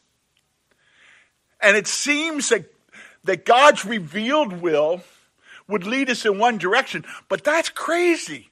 And 1.63 1.77
it 1.77 1.87
seems 1.87 2.49
that, 2.49 2.73
that 3.25 3.45
God's 3.45 3.85
revealed 3.85 4.61
will 4.61 5.03
would 5.69 5.87
lead 5.87 6.11
us 6.11 6.27
in 6.27 6.39
one 6.39 6.59
direction, 6.59 7.05
but 7.29 7.45
that's 7.45 7.69
crazy. 7.69 8.51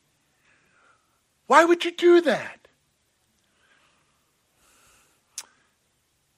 Why 1.46 1.64
would 1.64 1.84
you 1.84 1.90
do 1.90 2.20
that? 2.22 2.68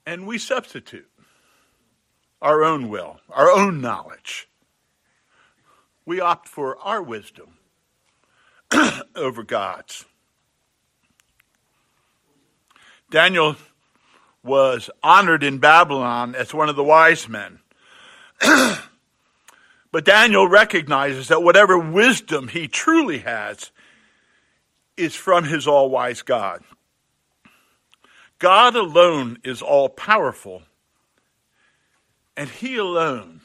And 0.05 0.25
we 0.25 0.37
substitute 0.37 1.07
our 2.41 2.63
own 2.63 2.89
will, 2.89 3.19
our 3.29 3.51
own 3.51 3.81
knowledge. 3.81 4.47
We 6.05 6.19
opt 6.19 6.47
for 6.47 6.77
our 6.79 7.01
wisdom 7.01 7.57
over 9.15 9.43
God's. 9.43 10.05
Daniel 13.11 13.57
was 14.43 14.89
honored 15.03 15.43
in 15.43 15.59
Babylon 15.59 16.35
as 16.35 16.53
one 16.53 16.69
of 16.69 16.75
the 16.75 16.83
wise 16.83 17.29
men. 17.29 17.59
but 19.91 20.05
Daniel 20.05 20.47
recognizes 20.47 21.27
that 21.27 21.43
whatever 21.43 21.77
wisdom 21.77 22.47
he 22.47 22.67
truly 22.67 23.19
has 23.19 23.71
is 24.97 25.15
from 25.15 25.45
his 25.45 25.67
all 25.67 25.89
wise 25.89 26.21
God. 26.21 26.63
God 28.39 28.75
alone 28.75 29.37
is 29.43 29.61
all 29.61 29.87
powerful, 29.87 30.63
and 32.35 32.49
he 32.49 32.77
alone 32.77 33.41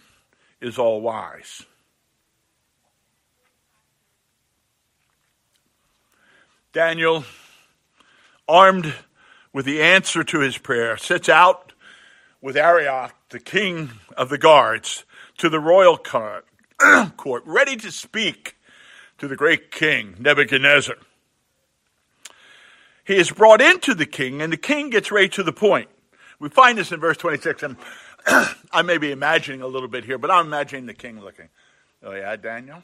is 0.60 0.78
all 0.78 1.02
wise. 1.02 1.66
Daniel, 6.72 7.24
armed 8.48 8.94
with 9.56 9.64
the 9.64 9.80
answer 9.80 10.22
to 10.22 10.40
his 10.40 10.58
prayer, 10.58 10.98
sets 10.98 11.30
out 11.30 11.72
with 12.42 12.58
Arioch, 12.58 13.14
the 13.30 13.40
king 13.40 13.90
of 14.14 14.28
the 14.28 14.36
guards, 14.36 15.06
to 15.38 15.48
the 15.48 15.58
royal 15.58 15.96
court, 15.96 16.44
ready 17.46 17.74
to 17.74 17.90
speak 17.90 18.54
to 19.16 19.26
the 19.26 19.34
great 19.34 19.70
king, 19.70 20.14
Nebuchadnezzar. 20.18 20.96
He 23.02 23.16
is 23.16 23.30
brought 23.30 23.62
into 23.62 23.94
the 23.94 24.04
king, 24.04 24.42
and 24.42 24.52
the 24.52 24.58
king 24.58 24.90
gets 24.90 25.10
right 25.10 25.32
to 25.32 25.42
the 25.42 25.54
point. 25.54 25.88
We 26.38 26.50
find 26.50 26.76
this 26.76 26.92
in 26.92 27.00
verse 27.00 27.16
26, 27.16 27.62
and 27.62 27.76
I 28.26 28.82
may 28.82 28.98
be 28.98 29.10
imagining 29.10 29.62
a 29.62 29.66
little 29.66 29.88
bit 29.88 30.04
here, 30.04 30.18
but 30.18 30.30
I'm 30.30 30.44
imagining 30.44 30.84
the 30.84 30.92
king 30.92 31.18
looking. 31.18 31.48
Oh, 32.02 32.12
yeah, 32.12 32.36
Daniel? 32.36 32.82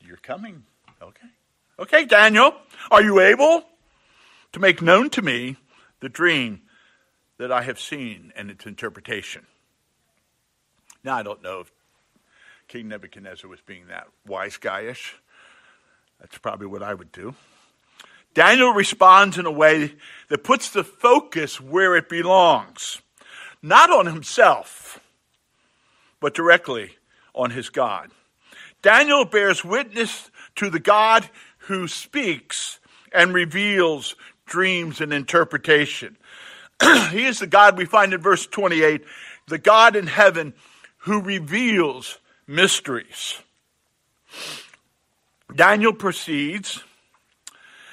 You're 0.00 0.16
coming. 0.16 0.64
Okay. 1.02 1.28
Okay, 1.78 2.06
Daniel, 2.06 2.54
are 2.90 3.02
you 3.02 3.20
able 3.20 3.64
to 4.52 4.60
make 4.60 4.82
known 4.82 5.10
to 5.10 5.22
me 5.22 5.56
the 6.00 6.08
dream 6.08 6.62
that 7.38 7.52
I 7.52 7.62
have 7.62 7.78
seen 7.78 8.32
and 8.36 8.50
its 8.50 8.66
interpretation. 8.66 9.46
Now, 11.04 11.16
I 11.16 11.22
don't 11.22 11.42
know 11.42 11.60
if 11.60 11.72
King 12.66 12.88
Nebuchadnezzar 12.88 13.48
was 13.48 13.60
being 13.60 13.86
that 13.86 14.08
wise 14.26 14.58
guyish. 14.58 15.12
That's 16.20 16.38
probably 16.38 16.66
what 16.66 16.82
I 16.82 16.94
would 16.94 17.12
do. 17.12 17.34
Daniel 18.34 18.72
responds 18.72 19.38
in 19.38 19.46
a 19.46 19.50
way 19.50 19.94
that 20.28 20.44
puts 20.44 20.70
the 20.70 20.84
focus 20.84 21.60
where 21.60 21.96
it 21.96 22.08
belongs, 22.08 23.00
not 23.62 23.90
on 23.90 24.06
himself, 24.06 25.00
but 26.20 26.34
directly 26.34 26.96
on 27.34 27.50
his 27.50 27.70
God. 27.70 28.10
Daniel 28.82 29.24
bears 29.24 29.64
witness 29.64 30.30
to 30.56 30.70
the 30.70 30.78
God 30.78 31.28
who 31.58 31.88
speaks 31.88 32.80
and 33.12 33.32
reveals 33.32 34.14
dreams 34.48 35.00
and 35.00 35.12
interpretation. 35.12 36.16
he 37.10 37.26
is 37.26 37.38
the 37.38 37.46
God 37.46 37.78
we 37.78 37.84
find 37.84 38.12
in 38.12 38.20
verse 38.20 38.46
28, 38.46 39.04
the 39.46 39.58
God 39.58 39.94
in 39.96 40.06
heaven 40.06 40.54
who 40.98 41.20
reveals 41.20 42.18
mysteries. 42.46 43.38
Daniel 45.54 45.92
proceeds, 45.92 46.82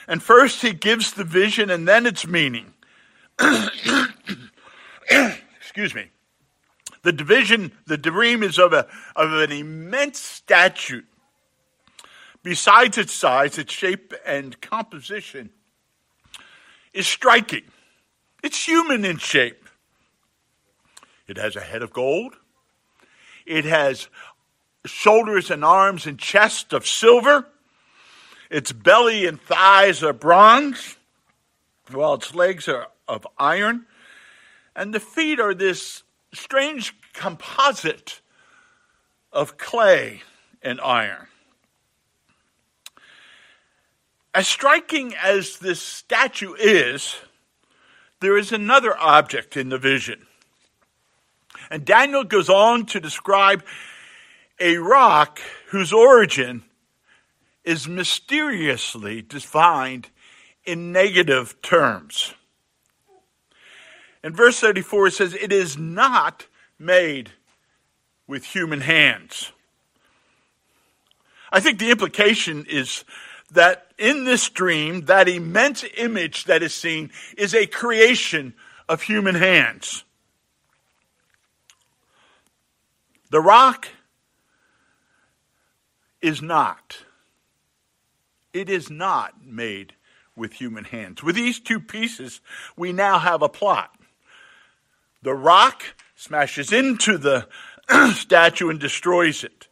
and 0.08 0.22
first 0.22 0.62
he 0.62 0.74
gives 0.74 1.14
the 1.14 1.24
vision 1.24 1.70
and 1.70 1.88
then 1.88 2.06
its 2.06 2.28
meaning. 2.28 2.74
Excuse 5.60 5.96
me. 5.96 6.10
The 7.04 7.14
division, 7.14 7.72
the 7.86 7.98
dream 7.98 8.42
is 8.44 8.58
of, 8.58 8.74
a, 8.74 8.88
of 9.16 9.32
an 9.34 9.52
immense 9.52 10.20
statue. 10.20 11.04
Besides 12.42 12.98
its 12.98 13.14
size, 13.14 13.58
its 13.58 13.74
shape, 13.74 14.14
and 14.26 14.60
composition, 14.62 15.50
is 16.96 17.06
striking. 17.06 17.64
It's 18.42 18.66
human 18.66 19.04
in 19.06 19.18
shape. 19.18 19.68
It 21.28 21.38
has 21.38 21.56
a 21.56 21.62
head 21.62 21.82
of 21.82 21.92
gold. 21.92 22.36
It 23.46 23.66
has 23.66 24.08
shoulders 24.86 25.52
and 25.52 25.66
arms 25.66 26.08
and 26.08 26.18
chest 26.18 26.72
of 26.72 26.88
silver. 26.88 27.48
Its 28.50 28.72
belly 28.72 29.26
and 29.26 29.42
thighs 29.42 30.04
are 30.04 30.14
bronze, 30.14 30.96
while 31.92 32.14
its 32.14 32.34
legs 32.34 32.68
are 32.68 32.88
of 33.08 33.28
iron. 33.38 33.86
And 34.76 34.94
the 34.94 35.00
feet 35.00 35.40
are 35.40 35.54
this 35.54 36.04
strange 36.34 36.96
composite 37.14 38.22
of 39.34 39.58
clay 39.58 40.22
and 40.62 40.80
iron. 40.80 41.28
As 44.36 44.50
striking 44.50 45.16
as 45.16 45.60
this 45.60 45.82
statue 45.82 46.56
is, 46.56 47.16
there 48.20 48.38
is 48.38 48.52
another 48.52 48.94
object 49.00 49.56
in 49.56 49.70
the 49.70 49.78
vision. 49.78 50.28
And 51.72 51.86
Daniel 51.86 52.26
goes 52.26 52.50
on 52.50 52.86
to 52.88 53.00
describe 53.00 53.64
a 54.60 54.76
rock 54.76 55.40
whose 55.68 55.94
origin 55.94 56.66
is 57.64 57.88
mysteriously 57.88 59.22
defined 59.22 60.10
in 60.66 60.92
negative 60.92 61.56
terms. 61.62 62.34
In 64.22 64.36
verse 64.36 64.60
34, 64.60 65.08
it 65.08 65.12
says, 65.12 65.34
It 65.34 65.54
is 65.54 65.78
not 65.78 66.46
made 66.78 67.32
with 68.28 68.44
human 68.44 68.82
hands. 68.82 69.54
I 71.54 71.62
think 71.62 71.80
the 71.80 71.92
implication 71.92 72.66
is 72.68 73.06
that 73.52 73.92
in 73.98 74.26
this 74.26 74.50
dream, 74.50 75.06
that 75.06 75.30
immense 75.30 75.86
image 75.98 76.46
that 76.46 76.64
is 76.64 76.74
seen 76.74 77.12
is 77.38 77.54
a 77.54 77.66
creation 77.68 78.54
of 78.90 79.04
human 79.04 79.36
hands. 79.36 80.04
The 83.30 83.42
rock 83.42 83.90
is 86.22 86.42
not. 86.42 86.98
It 88.54 88.70
is 88.70 88.90
not 88.90 89.46
made 89.46 89.94
with 90.36 90.54
human 90.54 90.86
hands. 90.86 91.24
With 91.24 91.36
these 91.36 91.60
two 91.60 91.80
pieces, 91.80 92.42
we 92.76 92.94
now 92.94 93.20
have 93.20 93.42
a 93.42 93.50
plot. 93.50 93.92
The 95.22 95.34
rock 95.34 95.84
smashes 96.16 96.72
into 96.72 97.18
the 97.18 97.48
statue 98.14 98.70
and 98.70 98.80
destroys 98.80 99.44
it. 99.44 99.68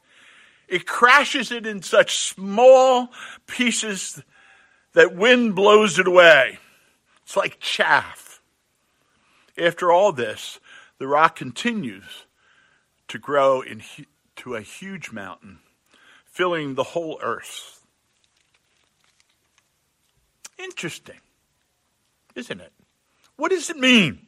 It 0.74 0.88
crashes 0.88 1.52
it 1.52 1.68
in 1.68 1.84
such 1.84 2.18
small 2.18 3.10
pieces 3.46 4.24
that 4.94 5.16
wind 5.16 5.54
blows 5.54 6.00
it 6.00 6.08
away. 6.08 6.58
It's 7.22 7.38
like 7.38 7.60
chaff. 7.60 8.42
After 9.56 9.92
all 9.92 10.12
this, 10.12 10.60
the 10.98 11.06
rock 11.06 11.36
continues 11.36 12.26
to 13.08 13.20
grow 13.20 13.62
into 13.62 14.56
a 14.56 14.62
huge 14.62 15.12
mountain, 15.12 15.60
filling 16.26 16.74
the 16.74 16.82
whole 16.82 17.20
earth. 17.22 17.86
Interesting, 20.58 21.20
isn't 22.34 22.62
it? 22.62 22.74
What 23.36 23.52
does 23.52 23.70
it 23.70 23.78
mean? 23.78 24.26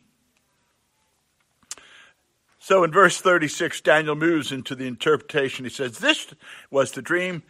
So 2.65 2.83
in 2.83 2.91
verse 2.91 3.21
36, 3.21 3.81
Daniel 3.81 4.15
moves 4.15 4.51
into 4.51 4.73
the 4.73 4.87
interpretation. 4.87 5.65
He 5.65 5.69
says, 5.69 5.99
This 5.99 6.33
was 6.71 6.93
the 6.93 7.01
dream, 7.03 7.43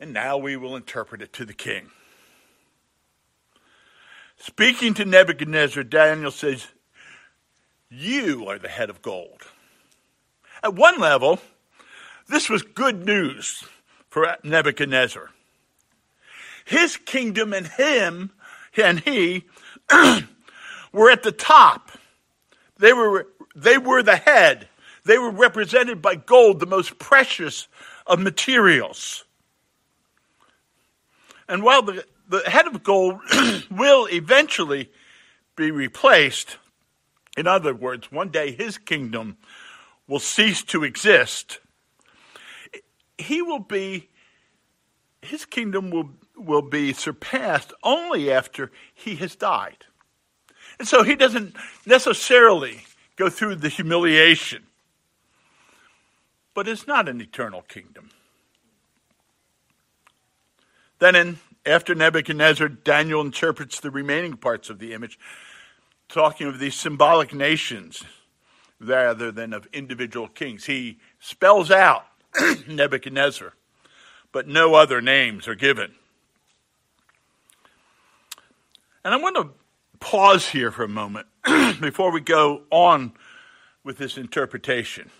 and 0.00 0.14
now 0.14 0.38
we 0.38 0.56
will 0.56 0.74
interpret 0.74 1.20
it 1.20 1.34
to 1.34 1.44
the 1.44 1.52
king. 1.52 1.90
Speaking 4.38 4.94
to 4.94 5.04
Nebuchadnezzar, 5.04 5.82
Daniel 5.82 6.30
says, 6.30 6.68
You 7.90 8.46
are 8.48 8.58
the 8.58 8.70
head 8.70 8.88
of 8.88 9.02
gold. 9.02 9.42
At 10.62 10.72
one 10.72 10.98
level, 10.98 11.38
this 12.26 12.48
was 12.48 12.62
good 12.62 13.04
news 13.04 13.64
for 14.08 14.34
Nebuchadnezzar. 14.42 15.28
His 16.64 16.96
kingdom 16.96 17.52
and 17.52 17.66
him 17.66 18.30
and 18.78 19.00
he 19.00 19.44
were 20.90 21.10
at 21.10 21.22
the 21.22 21.32
top. 21.32 21.90
They 22.78 22.94
were 22.94 23.26
they 23.62 23.78
were 23.78 24.02
the 24.02 24.16
head. 24.16 24.68
They 25.04 25.18
were 25.18 25.30
represented 25.30 26.02
by 26.02 26.16
gold, 26.16 26.60
the 26.60 26.66
most 26.66 26.98
precious 26.98 27.68
of 28.06 28.20
materials. 28.20 29.24
And 31.48 31.62
while 31.62 31.82
the, 31.82 32.04
the 32.28 32.40
head 32.48 32.66
of 32.66 32.82
gold 32.82 33.20
will 33.70 34.06
eventually 34.06 34.90
be 35.56 35.70
replaced, 35.70 36.58
in 37.36 37.46
other 37.46 37.74
words, 37.74 38.12
one 38.12 38.28
day 38.28 38.52
his 38.52 38.78
kingdom 38.78 39.38
will 40.06 40.20
cease 40.20 40.62
to 40.64 40.84
exist, 40.84 41.60
he 43.16 43.42
will 43.42 43.58
be, 43.58 44.08
his 45.22 45.44
kingdom 45.44 45.90
will, 45.90 46.10
will 46.36 46.62
be 46.62 46.92
surpassed 46.92 47.72
only 47.82 48.30
after 48.30 48.70
he 48.94 49.16
has 49.16 49.34
died. 49.34 49.84
And 50.78 50.86
so 50.86 51.02
he 51.02 51.16
doesn't 51.16 51.56
necessarily 51.86 52.82
go 53.18 53.28
through 53.28 53.56
the 53.56 53.68
humiliation. 53.68 54.62
But 56.54 56.68
it's 56.68 56.86
not 56.86 57.08
an 57.08 57.20
eternal 57.20 57.62
kingdom. 57.62 58.10
Then, 61.00 61.14
in, 61.14 61.38
after 61.66 61.94
Nebuchadnezzar, 61.94 62.68
Daniel 62.68 63.20
interprets 63.20 63.80
the 63.80 63.90
remaining 63.90 64.36
parts 64.36 64.70
of 64.70 64.78
the 64.78 64.92
image, 64.94 65.18
talking 66.08 66.46
of 66.46 66.58
these 66.58 66.74
symbolic 66.74 67.34
nations 67.34 68.02
rather 68.80 69.30
than 69.30 69.52
of 69.52 69.66
individual 69.72 70.28
kings. 70.28 70.66
He 70.66 70.98
spells 71.18 71.70
out 71.70 72.06
Nebuchadnezzar, 72.68 73.52
but 74.32 74.48
no 74.48 74.74
other 74.74 75.00
names 75.00 75.46
are 75.48 75.54
given. 75.54 75.94
And 79.04 79.14
I 79.14 79.16
want 79.16 79.36
to 79.36 79.50
pause 80.00 80.48
here 80.48 80.70
for 80.70 80.84
a 80.84 80.88
moment 80.88 81.26
before 81.80 82.10
we 82.10 82.20
go 82.20 82.62
on 82.70 83.12
with 83.84 83.98
this 83.98 84.16
interpretation. 84.16 85.10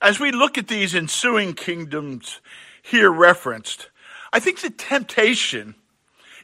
As 0.00 0.18
we 0.18 0.32
look 0.32 0.58
at 0.58 0.68
these 0.68 0.94
ensuing 0.94 1.54
kingdoms 1.54 2.40
here 2.82 3.10
referenced, 3.10 3.90
I 4.32 4.40
think 4.40 4.60
the 4.60 4.70
temptation 4.70 5.76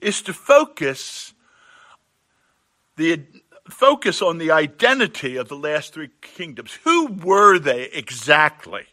is 0.01 0.23
to 0.23 0.33
focus 0.33 1.35
the 2.97 3.23
focus 3.69 4.23
on 4.23 4.39
the 4.39 4.51
identity 4.51 5.37
of 5.37 5.49
the 5.49 5.57
last 5.57 5.93
three 5.93 6.11
kingdoms. 6.21 6.79
Who 6.85 7.07
were 7.07 7.59
they 7.59 7.85
exactly? 7.85 8.87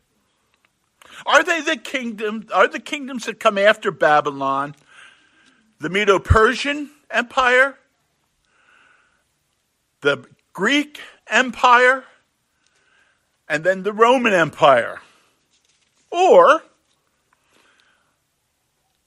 Are 1.26 1.44
they 1.44 1.62
the 1.62 1.78
kingdom 1.78 2.48
are 2.54 2.68
the 2.68 2.80
kingdoms 2.80 3.26
that 3.26 3.40
come 3.40 3.58
after 3.58 3.92
Babylon? 3.92 4.76
The 5.80 5.90
Medo-Persian 5.90 6.90
Empire? 7.12 7.78
The 10.06 10.24
Greek 10.54 11.02
Empire, 11.28 12.04
and 13.50 13.64
then 13.64 13.82
the 13.82 13.92
Roman 13.92 14.34
Empire? 14.34 15.00
Or 16.12 16.62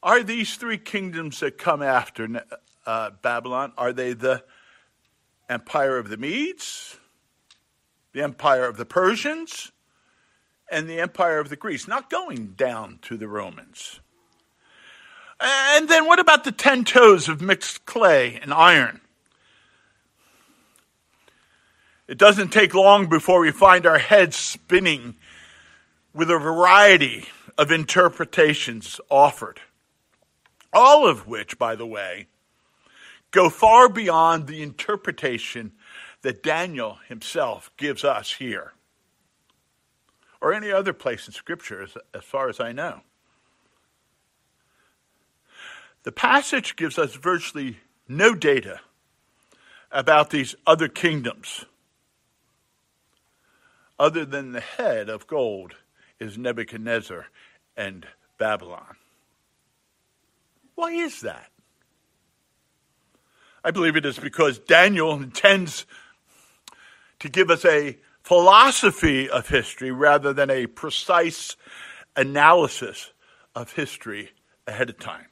are 0.02 0.24
these 0.24 0.56
three 0.56 0.76
kingdoms 0.76 1.38
that 1.38 1.56
come 1.56 1.82
after 1.82 2.42
uh, 2.84 3.10
Babylon, 3.22 3.72
are 3.78 3.92
they 3.92 4.12
the 4.12 4.42
empire 5.48 5.98
of 5.98 6.08
the 6.08 6.16
Medes, 6.16 6.98
the 8.12 8.22
empire 8.22 8.64
of 8.64 8.76
the 8.76 8.84
Persians, 8.84 9.70
and 10.70 10.88
the 10.88 10.98
empire 10.98 11.38
of 11.38 11.48
the 11.48 11.56
Greeks, 11.56 11.86
not 11.86 12.10
going 12.10 12.54
down 12.56 12.98
to 13.02 13.16
the 13.16 13.28
Romans? 13.28 14.00
And 15.40 15.88
then 15.88 16.06
what 16.06 16.18
about 16.18 16.42
the 16.42 16.50
ten 16.50 16.84
toes 16.84 17.28
of 17.28 17.40
mixed 17.40 17.86
clay 17.86 18.40
and 18.42 18.52
iron? 18.52 19.00
It 22.08 22.16
doesn't 22.16 22.48
take 22.48 22.72
long 22.72 23.06
before 23.10 23.40
we 23.40 23.50
find 23.50 23.84
our 23.84 23.98
heads 23.98 24.34
spinning 24.34 25.16
with 26.14 26.30
a 26.30 26.38
variety 26.38 27.26
of 27.58 27.70
interpretations 27.70 28.98
offered. 29.10 29.60
All 30.72 31.06
of 31.06 31.26
which, 31.26 31.58
by 31.58 31.74
the 31.74 31.86
way, 31.86 32.28
go 33.30 33.50
far 33.50 33.90
beyond 33.90 34.46
the 34.46 34.62
interpretation 34.62 35.72
that 36.22 36.42
Daniel 36.42 36.98
himself 37.08 37.70
gives 37.76 38.04
us 38.04 38.32
here, 38.32 38.72
or 40.40 40.54
any 40.54 40.72
other 40.72 40.94
place 40.94 41.26
in 41.26 41.34
Scripture, 41.34 41.82
as, 41.82 41.96
as 42.14 42.24
far 42.24 42.48
as 42.48 42.58
I 42.58 42.72
know. 42.72 43.02
The 46.04 46.12
passage 46.12 46.74
gives 46.74 46.98
us 46.98 47.14
virtually 47.14 47.80
no 48.08 48.34
data 48.34 48.80
about 49.92 50.30
these 50.30 50.54
other 50.66 50.88
kingdoms 50.88 51.66
other 53.98 54.24
than 54.24 54.52
the 54.52 54.60
head 54.60 55.08
of 55.08 55.26
gold 55.26 55.74
is 56.20 56.38
Nebuchadnezzar 56.38 57.26
and 57.76 58.06
Babylon. 58.38 58.96
Why 60.74 60.92
is 60.92 61.20
that? 61.22 61.50
I 63.64 63.70
believe 63.70 63.96
it 63.96 64.06
is 64.06 64.18
because 64.18 64.58
Daniel 64.58 65.12
intends 65.14 65.84
to 67.18 67.28
give 67.28 67.50
us 67.50 67.64
a 67.64 67.98
philosophy 68.22 69.28
of 69.28 69.48
history 69.48 69.90
rather 69.90 70.32
than 70.32 70.50
a 70.50 70.66
precise 70.66 71.56
analysis 72.16 73.12
of 73.54 73.72
history 73.72 74.30
ahead 74.66 74.90
of 74.90 74.98
time. 74.98 75.26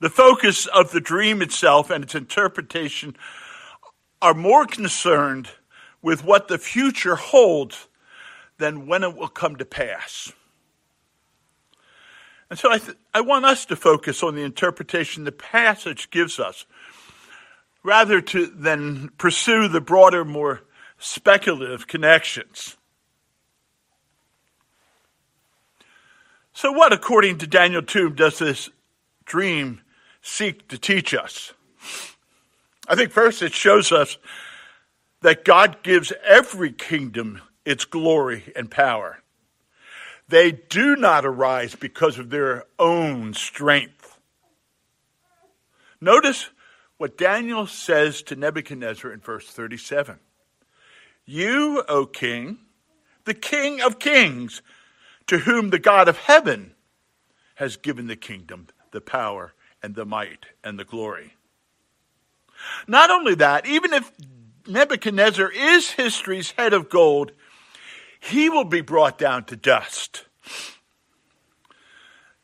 The 0.00 0.10
focus 0.10 0.66
of 0.66 0.92
the 0.92 1.00
dream 1.00 1.42
itself 1.42 1.90
and 1.90 2.04
its 2.04 2.14
interpretation 2.14 3.16
are 4.22 4.34
more 4.34 4.64
concerned 4.64 5.48
with 6.02 6.24
what 6.24 6.48
the 6.48 6.58
future 6.58 7.16
holds 7.16 7.88
than 8.58 8.86
when 8.86 9.02
it 9.02 9.16
will 9.16 9.28
come 9.28 9.56
to 9.56 9.64
pass. 9.64 10.32
And 12.50 12.58
so 12.58 12.70
I, 12.70 12.78
th- 12.78 12.96
I 13.12 13.20
want 13.20 13.44
us 13.44 13.66
to 13.66 13.76
focus 13.76 14.22
on 14.22 14.34
the 14.34 14.42
interpretation 14.42 15.24
the 15.24 15.32
passage 15.32 16.10
gives 16.10 16.38
us, 16.38 16.64
rather 17.82 18.20
to, 18.20 18.46
than 18.46 19.10
pursue 19.18 19.68
the 19.68 19.80
broader, 19.80 20.24
more 20.24 20.62
speculative 20.98 21.86
connections. 21.86 22.76
So, 26.52 26.72
what, 26.72 26.92
according 26.92 27.38
to 27.38 27.46
Daniel 27.46 27.82
2, 27.82 28.10
does 28.10 28.40
this 28.40 28.70
dream 29.24 29.82
seek 30.22 30.66
to 30.68 30.78
teach 30.78 31.14
us? 31.14 31.52
I 32.88 32.96
think 32.96 33.12
first 33.12 33.42
it 33.42 33.52
shows 33.52 33.92
us 33.92 34.16
that 35.20 35.44
God 35.44 35.82
gives 35.82 36.12
every 36.24 36.72
kingdom 36.72 37.40
its 37.64 37.84
glory 37.84 38.52
and 38.54 38.70
power. 38.70 39.18
They 40.28 40.52
do 40.52 40.94
not 40.96 41.24
arise 41.24 41.74
because 41.74 42.18
of 42.18 42.30
their 42.30 42.64
own 42.78 43.34
strength. 43.34 44.18
Notice 46.00 46.50
what 46.98 47.16
Daniel 47.16 47.66
says 47.66 48.22
to 48.22 48.36
Nebuchadnezzar 48.36 49.12
in 49.12 49.20
verse 49.20 49.48
37. 49.48 50.18
You, 51.24 51.82
O 51.88 52.06
king, 52.06 52.58
the 53.24 53.34
king 53.34 53.80
of 53.80 53.98
kings, 53.98 54.62
to 55.26 55.38
whom 55.38 55.70
the 55.70 55.78
God 55.78 56.08
of 56.08 56.16
heaven 56.18 56.74
has 57.56 57.76
given 57.76 58.06
the 58.06 58.16
kingdom, 58.16 58.68
the 58.92 59.00
power, 59.00 59.52
and 59.82 59.94
the 59.94 60.06
might, 60.06 60.46
and 60.64 60.78
the 60.78 60.84
glory. 60.84 61.34
Not 62.86 63.10
only 63.10 63.34
that, 63.36 63.66
even 63.66 63.92
if 63.92 64.10
Nebuchadnezzar 64.68 65.50
is 65.50 65.92
history's 65.92 66.52
head 66.52 66.72
of 66.72 66.88
gold, 66.88 67.32
he 68.20 68.48
will 68.48 68.64
be 68.64 68.80
brought 68.80 69.18
down 69.18 69.44
to 69.44 69.56
dust. 69.56 70.24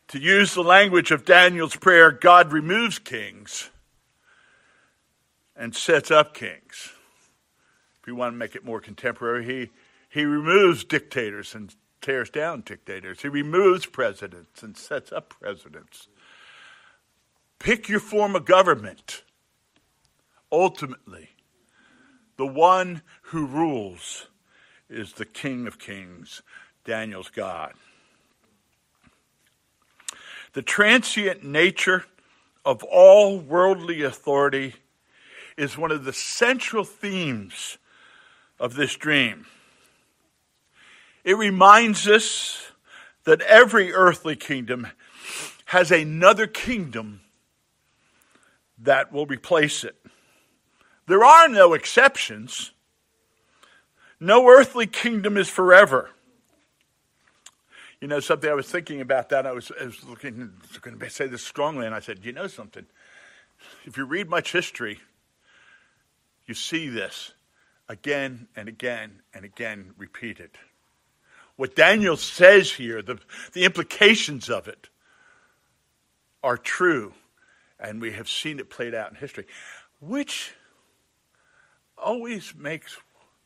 To 0.09 0.19
use 0.19 0.55
the 0.55 0.63
language 0.63 1.11
of 1.11 1.25
Daniel's 1.25 1.77
prayer, 1.77 2.13
God 2.13 2.53
removes 2.53 2.99
kings 2.99 3.71
and 5.57 5.75
sets 5.75 6.11
up 6.11 6.35
kings. 6.35 6.93
If 8.01 8.07
you 8.07 8.15
want 8.15 8.33
to 8.33 8.39
make 8.39 8.55
it 8.55 8.65
more 8.65 8.81
contemporary, 8.81 9.45
he, 9.45 9.71
he 10.09 10.25
removes 10.25 10.85
dictators 10.85 11.55
and 11.55 11.75
tears 12.01 12.31
down 12.31 12.61
dictators. 12.61 13.23
He 13.23 13.29
removes 13.29 13.87
presidents 13.87 14.63
and 14.63 14.77
sets 14.77 15.11
up 15.11 15.31
presidents. 15.31 16.09
Pick 17.59 17.89
your 17.89 18.01
form 18.01 18.37
of 18.37 18.45
government. 18.45 19.25
Ultimately, 20.53 21.31
the 22.37 22.47
one 22.47 23.03
who 23.23 23.47
rules 23.47 24.27
is 24.89 25.15
the 25.15 25.25
King 25.25 25.67
of 25.67 25.79
Kings, 25.79 26.43
Daniel's 26.85 27.31
God. 27.31 27.75
The 30.53 30.63
transient 30.63 31.45
nature 31.45 32.05
of 32.65 32.83
all 32.85 33.39
worldly 33.39 34.03
authority 34.03 34.75
is 35.57 35.77
one 35.77 35.91
of 35.91 36.05
the 36.05 36.13
central 36.13 36.85
themes 36.85 37.79
of 38.59 38.75
this 38.75 38.97
dream. 38.97 39.47
It 41.25 41.37
reminds 41.37 42.07
us 42.07 42.73
that 43.25 43.41
every 43.43 43.93
earthly 43.93 44.37
kingdom 44.37 44.89
has 45.67 45.91
another 45.91 46.47
kingdom 46.47 47.21
that 48.79 49.13
will 49.13 49.27
replace 49.27 49.85
it. 49.85 49.97
There 51.07 51.25
are 51.25 51.49
no 51.49 51.75
exceptions. 51.75 52.73
No 54.21 54.49
earthly 54.49 54.87
kingdom 54.87 55.37
is 55.37 55.49
forever. 55.49 56.11
You 58.01 58.09
know, 58.09 58.21
something 58.21 58.51
I 58.51 58.55
was 58.55 58.69
thinking 58.69 59.01
about 59.01 59.31
that. 59.31 59.47
I 59.47 59.53
was, 59.53 59.71
I 59.81 59.85
was 59.85 60.05
looking, 60.05 60.53
going 60.81 60.99
to 60.99 61.11
say 61.11 61.27
this 61.27 61.43
strongly, 61.43 61.87
and 61.87 61.95
I 61.95 62.01
said, 62.01 62.21
you 62.23 62.33
know 62.33 62.47
something? 62.47 62.87
If 63.85 63.97
you 63.97 64.05
read 64.05 64.29
much 64.29 64.53
history, 64.53 65.01
you 66.47 66.55
see 66.55 66.89
this 66.89 67.33
again 67.89 68.49
and 68.57 68.69
again 68.69 69.23
and 69.33 69.45
again 69.45 69.93
repeated. 69.97 70.51
What 71.57 71.77
Daniel 71.77 72.17
says 72.17 72.73
here, 72.73 73.01
the, 73.01 73.19
the 73.53 73.65
implications 73.65 74.51
of 74.51 74.69
it, 74.69 74.89
are 76.43 76.59
true, 76.59 77.15
and 77.81 78.03
we 78.03 78.13
have 78.13 78.29
seen 78.29 78.59
it 78.59 78.69
played 78.69 78.95
out 78.95 79.11
in 79.11 79.17
history, 79.17 79.47
which 80.01 80.55
always 82.05 82.55
makes 82.55 82.99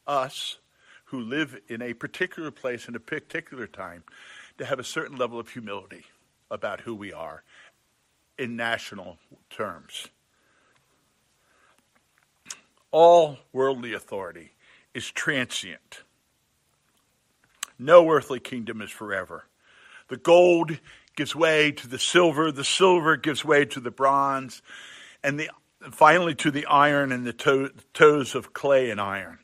us 0.06 0.58
who 1.06 1.20
live 1.20 1.58
in 1.68 1.80
a 1.80 1.94
particular 1.94 2.50
place 2.50 2.88
in 2.88 2.94
a 2.94 3.00
particular 3.00 3.66
time 3.66 4.02
to 4.58 4.64
have 4.64 4.78
a 4.78 4.84
certain 4.84 5.16
level 5.16 5.38
of 5.38 5.48
humility 5.48 6.04
about 6.50 6.80
who 6.80 6.94
we 6.94 7.12
are 7.12 7.42
in 8.38 8.56
national 8.56 9.18
terms. 9.48 10.08
All 12.90 13.38
worldly 13.52 13.94
authority 13.94 14.52
is 14.92 15.10
transient. 15.10 16.02
No 17.78 18.10
earthly 18.10 18.40
kingdom 18.40 18.82
is 18.82 18.90
forever. 18.90 19.44
The 20.08 20.16
gold 20.16 20.78
gives 21.16 21.34
way 21.34 21.70
to 21.72 21.86
the 21.86 21.98
silver, 21.98 22.50
the 22.50 22.64
silver 22.64 23.16
gives 23.16 23.44
way 23.44 23.64
to 23.66 23.80
the 23.80 23.90
bronze, 23.90 24.62
and 25.22 25.38
the, 25.38 25.50
finally 25.94 26.34
to 26.36 26.50
the 26.50 26.66
iron 26.66 27.12
and 27.12 27.26
the 27.26 27.32
to- 27.32 27.72
toes 27.94 28.34
of 28.34 28.52
clay 28.52 28.90
and 28.90 29.00
iron. 29.00 29.38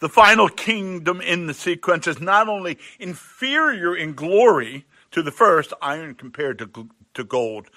The 0.00 0.08
final 0.08 0.48
kingdom 0.48 1.20
in 1.20 1.46
the 1.46 1.54
sequence 1.54 2.06
is 2.06 2.20
not 2.20 2.48
only 2.48 2.78
inferior 2.98 3.96
in 3.96 4.14
glory 4.14 4.84
to 5.10 5.22
the 5.22 5.32
first, 5.32 5.72
iron 5.82 6.14
compared 6.14 6.58
to, 6.58 6.88
to 7.14 7.24
gold, 7.24 7.68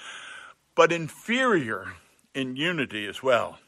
but 0.76 0.92
inferior 0.92 1.94
in 2.34 2.56
unity 2.56 3.08
as 3.08 3.24
well. 3.24 3.60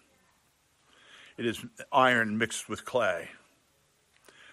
It 1.38 1.46
is 1.46 1.66
iron 1.92 2.38
mixed 2.38 2.70
with 2.70 2.86
clay, 2.86 3.30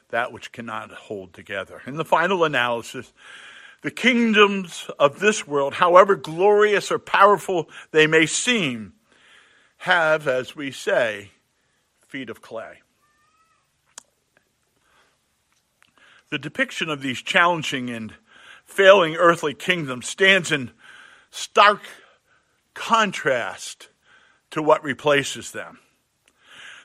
that 0.08 0.32
which 0.32 0.50
cannot 0.50 0.90
hold 0.90 1.34
together. 1.34 1.82
In 1.86 1.96
the 1.96 2.04
final 2.04 2.44
analysis, 2.44 3.12
the 3.82 3.90
kingdoms 3.90 4.88
of 4.98 5.20
this 5.20 5.46
world, 5.46 5.74
however 5.74 6.16
glorious 6.16 6.90
or 6.90 6.98
powerful 6.98 7.68
they 7.90 8.06
may 8.06 8.26
seem, 8.26 8.94
have, 9.80 10.28
as 10.28 10.54
we 10.54 10.70
say, 10.70 11.30
feet 12.06 12.28
of 12.28 12.42
clay. 12.42 12.82
The 16.30 16.38
depiction 16.38 16.90
of 16.90 17.00
these 17.00 17.22
challenging 17.22 17.88
and 17.88 18.12
failing 18.66 19.16
earthly 19.16 19.54
kingdoms 19.54 20.06
stands 20.06 20.52
in 20.52 20.70
stark 21.30 21.80
contrast 22.74 23.88
to 24.50 24.62
what 24.62 24.84
replaces 24.84 25.52
them. 25.52 25.78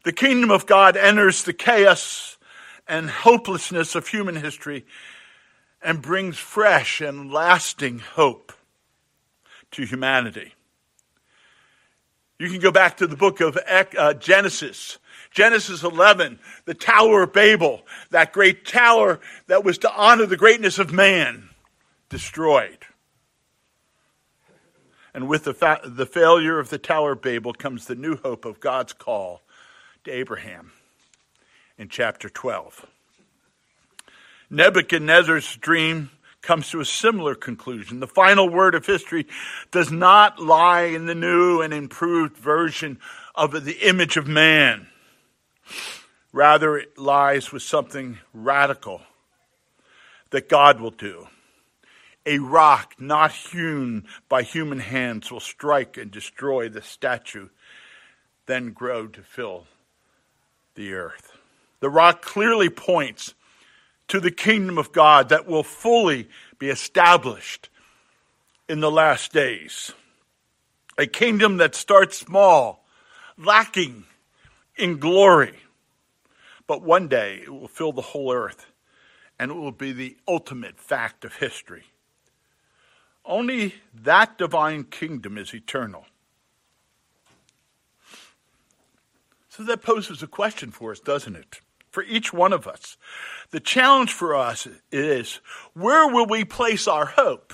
The 0.05 0.13
kingdom 0.13 0.49
of 0.49 0.65
God 0.65 0.95
enters 0.95 1.43
the 1.43 1.53
chaos 1.53 2.37
and 2.87 3.09
hopelessness 3.09 3.95
of 3.95 4.07
human 4.07 4.37
history 4.37 4.85
and 5.81 6.01
brings 6.01 6.37
fresh 6.37 7.01
and 7.01 7.29
lasting 7.29 7.99
hope 7.99 8.53
to 9.71 9.83
humanity. 9.83 10.53
You 12.37 12.49
can 12.49 12.59
go 12.59 12.71
back 12.71 12.97
to 12.97 13.07
the 13.07 13.15
book 13.15 13.39
of 13.41 13.57
uh, 13.67 14.13
Genesis 14.13 14.97
Genesis 15.35 15.83
11, 15.83 16.39
the 16.63 16.73
Tower 16.73 17.23
of 17.23 17.33
Babel, 17.33 17.81
that 18.09 18.31
great 18.31 18.65
tower 18.65 19.19
that 19.47 19.65
was 19.65 19.77
to 19.79 19.93
honor 19.93 20.25
the 20.25 20.37
greatness 20.37 20.79
of 20.79 20.93
man, 20.93 21.49
destroyed. 22.07 22.77
And 25.13 25.27
with 25.27 25.43
the, 25.43 25.53
fa- 25.53 25.81
the 25.83 26.05
failure 26.05 26.57
of 26.57 26.69
the 26.69 26.77
Tower 26.77 27.11
of 27.13 27.21
Babel 27.21 27.53
comes 27.53 27.85
the 27.85 27.95
new 27.95 28.15
hope 28.15 28.45
of 28.45 28.61
God's 28.61 28.93
call 28.93 29.41
to 30.05 30.11
Abraham 30.11 30.71
in 31.77 31.89
chapter 31.89 32.29
12. 32.29 32.85
Nebuchadnezzar's 34.49 35.57
dream 35.57 36.11
comes 36.45 36.69
to 36.69 36.79
a 36.79 36.85
similar 36.85 37.35
conclusion. 37.35 37.99
The 37.99 38.07
final 38.07 38.47
word 38.47 38.75
of 38.75 38.85
history 38.85 39.27
does 39.71 39.91
not 39.91 40.39
lie 40.39 40.83
in 40.83 41.05
the 41.05 41.15
new 41.15 41.61
and 41.61 41.73
improved 41.73 42.37
version 42.37 42.99
of 43.33 43.65
the 43.65 43.87
image 43.87 44.15
of 44.15 44.27
man. 44.27 44.87
Rather, 46.31 46.77
it 46.77 46.97
lies 46.97 47.51
with 47.51 47.63
something 47.63 48.19
radical 48.33 49.01
that 50.29 50.49
God 50.49 50.79
will 50.79 50.91
do. 50.91 51.27
A 52.25 52.39
rock 52.39 52.95
not 52.97 53.31
hewn 53.31 54.05
by 54.27 54.41
human 54.41 54.79
hands 54.79 55.31
will 55.31 55.39
strike 55.39 55.95
and 55.97 56.09
destroy 56.09 56.69
the 56.69 56.81
statue, 56.81 57.49
then 58.47 58.71
grow 58.71 59.07
to 59.07 59.21
fill 59.21 59.65
the 60.73 60.93
earth. 60.93 61.33
The 61.79 61.89
rock 61.89 62.21
clearly 62.23 62.69
points 62.69 63.34
to 64.07 64.19
the 64.19 64.31
kingdom 64.31 64.77
of 64.77 64.91
God 64.91 65.29
that 65.29 65.47
will 65.47 65.63
fully 65.63 66.29
be 66.59 66.69
established 66.69 67.69
in 68.69 68.79
the 68.79 68.91
last 68.91 69.33
days. 69.33 69.93
A 70.97 71.07
kingdom 71.07 71.57
that 71.57 71.75
starts 71.75 72.17
small, 72.17 72.85
lacking 73.37 74.05
in 74.77 74.97
glory. 74.97 75.55
But 76.67 76.81
one 76.81 77.07
day 77.07 77.41
it 77.43 77.49
will 77.49 77.67
fill 77.67 77.91
the 77.91 78.01
whole 78.01 78.31
earth 78.31 78.65
and 79.37 79.51
it 79.51 79.55
will 79.55 79.71
be 79.71 79.91
the 79.91 80.17
ultimate 80.27 80.79
fact 80.79 81.25
of 81.25 81.35
history. 81.35 81.83
Only 83.25 83.75
that 83.93 84.37
divine 84.37 84.85
kingdom 84.85 85.37
is 85.37 85.53
eternal. 85.53 86.05
So 89.49 89.63
that 89.63 89.81
poses 89.81 90.21
a 90.21 90.27
question 90.27 90.71
for 90.71 90.91
us, 90.91 90.99
doesn't 90.99 91.35
it? 91.35 91.61
For 91.95 92.03
each 92.03 92.33
one 92.33 92.51
of 92.51 92.67
us. 92.67 92.97
The 93.51 93.61
challenge 93.61 94.11
for 94.11 94.35
us 94.35 94.67
is 94.91 95.39
where 95.71 96.09
will 96.09 96.25
we 96.25 96.43
place 96.43 96.89
our 96.89 97.05
hope? 97.05 97.53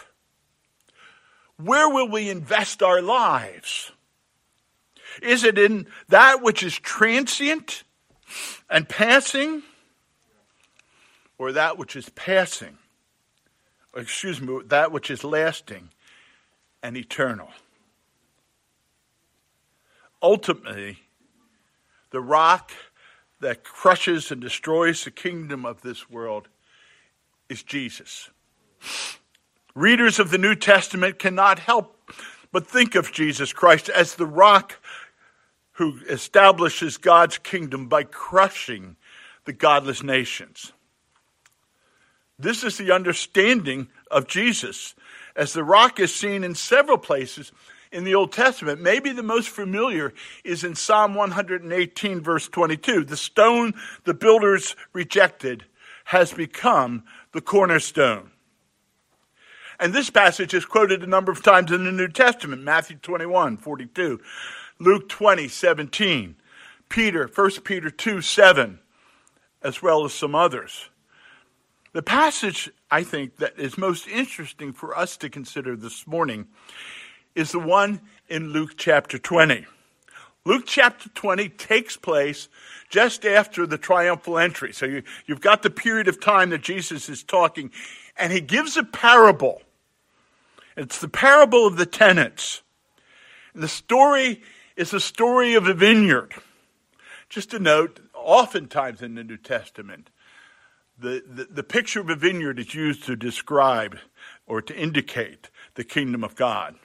Where 1.58 1.88
will 1.88 2.10
we 2.10 2.28
invest 2.28 2.82
our 2.82 3.04
lives? 3.04 3.92
Is 5.22 5.44
it 5.44 5.60
in 5.60 5.86
that 6.10 6.42
which 6.42 6.64
is 6.64 6.74
transient 6.74 7.84
and 8.68 8.90
passing, 8.90 9.62
or 11.38 11.52
that 11.52 11.78
which 11.78 11.96
is 11.96 12.10
passing? 12.10 12.80
Excuse 13.96 14.42
me, 14.42 14.62
that 14.66 14.92
which 14.92 15.12
is 15.12 15.24
lasting 15.24 15.90
and 16.82 16.98
eternal. 16.98 17.50
Ultimately, 20.20 20.98
the 22.10 22.22
rock 22.22 22.72
that 23.42 23.64
crushes 23.64 24.32
and 24.32 24.40
destroys 24.40 25.04
the 25.04 25.12
kingdom 25.12 25.66
of 25.66 25.82
this 25.82 26.10
world 26.10 26.48
is 27.50 27.64
Jesus. 27.64 28.30
Readers 29.76 30.20
of 30.20 30.32
the 30.32 30.38
New 30.38 30.56
Testament 30.56 31.20
cannot 31.20 31.60
help 31.60 31.98
but 32.52 32.68
think 32.68 32.96
of 32.96 33.12
Jesus 33.12 33.52
Christ 33.54 33.90
as 33.90 34.16
the 34.16 34.26
rock 34.26 34.80
who 35.74 36.00
establishes 36.10 36.98
God's 36.98 37.38
kingdom 37.38 37.88
by 37.88 38.04
crushing 38.04 38.96
the 39.46 39.54
godless 39.54 40.04
nations. 40.04 40.74
This 42.38 42.64
is 42.64 42.78
the 42.78 42.92
understanding 42.92 43.88
of 44.10 44.28
Jesus 44.28 44.96
as 45.36 45.54
the 45.54 45.64
rock 45.64 46.00
is 46.00 46.14
seen 46.14 46.44
in 46.44 46.56
several 46.56 46.98
places 46.98 47.52
in 47.92 48.04
the 48.04 48.16
Old 48.16 48.32
Testament. 48.32 48.82
Maybe 48.82 49.12
the 49.12 49.24
most 49.24 49.50
familiar 49.50 50.14
is 50.44 50.64
in 50.64 50.76
Psalm 50.76 51.14
118, 51.14 52.22
verse 52.22 52.48
22. 52.48 53.04
The 53.04 53.18
stone 53.18 53.74
the 54.06 54.14
builders 54.14 54.76
rejected 54.94 55.66
has 56.06 56.34
become 56.34 57.04
the 57.32 57.42
cornerstone. 57.42 58.32
And 59.80 59.94
this 59.94 60.10
passage 60.10 60.54
is 60.54 60.66
quoted 60.66 61.04
a 61.04 61.08
number 61.08 61.32
of 61.32 61.42
times 61.42 61.72
in 61.72 61.86
the 61.86 61.92
New 61.92 62.08
Testament 62.08 62.62
Matthew 62.62 62.98
21, 62.98 63.58
42, 63.58 64.22
Luke 64.80 65.10
20, 65.10 65.48
17, 65.48 66.36
Peter, 66.88 67.30
1 67.34 67.52
Peter 67.64 67.90
2, 67.90 68.22
7, 68.22 68.80
as 69.64 69.82
well 69.82 70.06
as 70.06 70.14
some 70.14 70.36
others. 70.36 70.90
The 71.94 72.04
passage, 72.04 72.70
I 72.90 73.04
think, 73.04 73.38
that 73.38 73.58
is 73.58 73.78
most 73.78 74.08
interesting 74.08 74.72
for 74.72 74.98
us 74.98 75.18
to 75.18 75.30
consider 75.30 75.76
this 75.76 76.06
morning 76.06 76.48
is 77.36 77.52
the 77.52 77.60
one 77.60 78.02
in 78.30 78.52
Luke 78.52 78.72
chapter 78.78 79.18
20. 79.18 79.66
Luke 80.44 80.64
chapter 80.66 81.10
20 81.10 81.50
takes 81.50 81.98
place 81.98 82.50
just 82.90 83.26
after 83.26 83.68
the 83.68 83.78
triumphal 83.78 84.38
entry. 84.38 84.74
So 84.74 84.86
you, 84.86 85.04
have 85.28 85.42
got 85.42 85.62
the 85.62 85.70
period 85.70 86.08
of 86.08 86.20
time 86.20 86.50
that 86.50 86.62
Jesus 86.62 87.10
is 87.10 87.24
talking, 87.24 87.72
and 88.18 88.34
he 88.34 88.42
gives 88.42 88.76
a 88.76 88.84
parable. 88.84 89.62
It's 90.76 91.00
the 91.00 91.08
parable 91.08 91.68
of 91.68 91.78
the 91.78 91.86
tenants. 91.86 92.64
The 93.54 93.68
story 93.68 94.42
is 94.76 94.92
the 94.92 95.00
story 95.00 95.54
of 95.54 95.68
a 95.68 95.74
vineyard. 95.74 96.34
Just 97.30 97.54
a 97.54 97.60
note, 97.60 98.00
oftentimes 98.14 99.02
in 99.02 99.16
the 99.16 99.24
New 99.24 99.38
Testament, 99.38 100.10
the, 100.98 101.24
the, 101.28 101.46
the 101.46 101.64
picture 101.64 102.00
of 102.00 102.10
a 102.10 102.16
vineyard 102.16 102.60
is 102.60 102.74
used 102.74 103.04
to 103.06 103.16
describe 103.16 103.98
or 104.48 104.62
to 104.62 104.76
indicate 104.76 105.50
the 105.76 105.84
kingdom 105.84 106.24
of 106.24 106.36
God. 106.36 106.76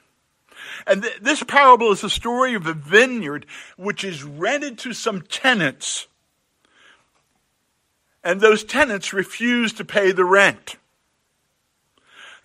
And 0.85 1.03
th- 1.03 1.19
this 1.21 1.43
parable 1.43 1.91
is 1.91 2.01
the 2.01 2.09
story 2.09 2.53
of 2.53 2.67
a 2.67 2.73
vineyard 2.73 3.45
which 3.77 4.03
is 4.03 4.23
rented 4.23 4.77
to 4.79 4.93
some 4.93 5.21
tenants. 5.21 6.07
And 8.23 8.41
those 8.41 8.63
tenants 8.63 9.13
refuse 9.13 9.73
to 9.73 9.85
pay 9.85 10.11
the 10.11 10.25
rent. 10.25 10.75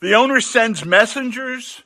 The 0.01 0.14
owner 0.14 0.41
sends 0.41 0.85
messengers 0.85 1.83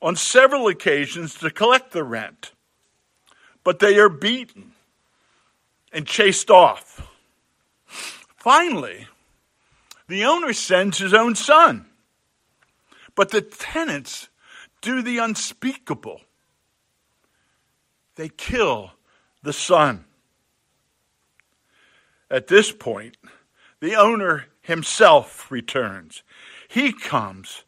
on 0.00 0.16
several 0.16 0.68
occasions 0.68 1.34
to 1.36 1.50
collect 1.50 1.92
the 1.92 2.04
rent, 2.04 2.52
but 3.64 3.78
they 3.78 3.98
are 3.98 4.08
beaten 4.08 4.72
and 5.92 6.06
chased 6.06 6.50
off. 6.50 7.08
Finally, 8.36 9.06
the 10.06 10.24
owner 10.24 10.52
sends 10.52 10.98
his 10.98 11.12
own 11.12 11.34
son, 11.34 11.86
but 13.14 13.30
the 13.30 13.42
tenants 13.42 14.28
do 14.80 15.02
the 15.02 15.18
unspeakable. 15.18 16.20
They 18.16 18.28
kill 18.28 18.92
the 19.42 19.52
son. 19.52 20.04
At 22.30 22.48
this 22.48 22.72
point, 22.72 23.16
the 23.80 23.94
owner 23.94 24.46
himself 24.60 25.50
returns. 25.50 26.22
He 26.68 26.92
comes 26.92 27.64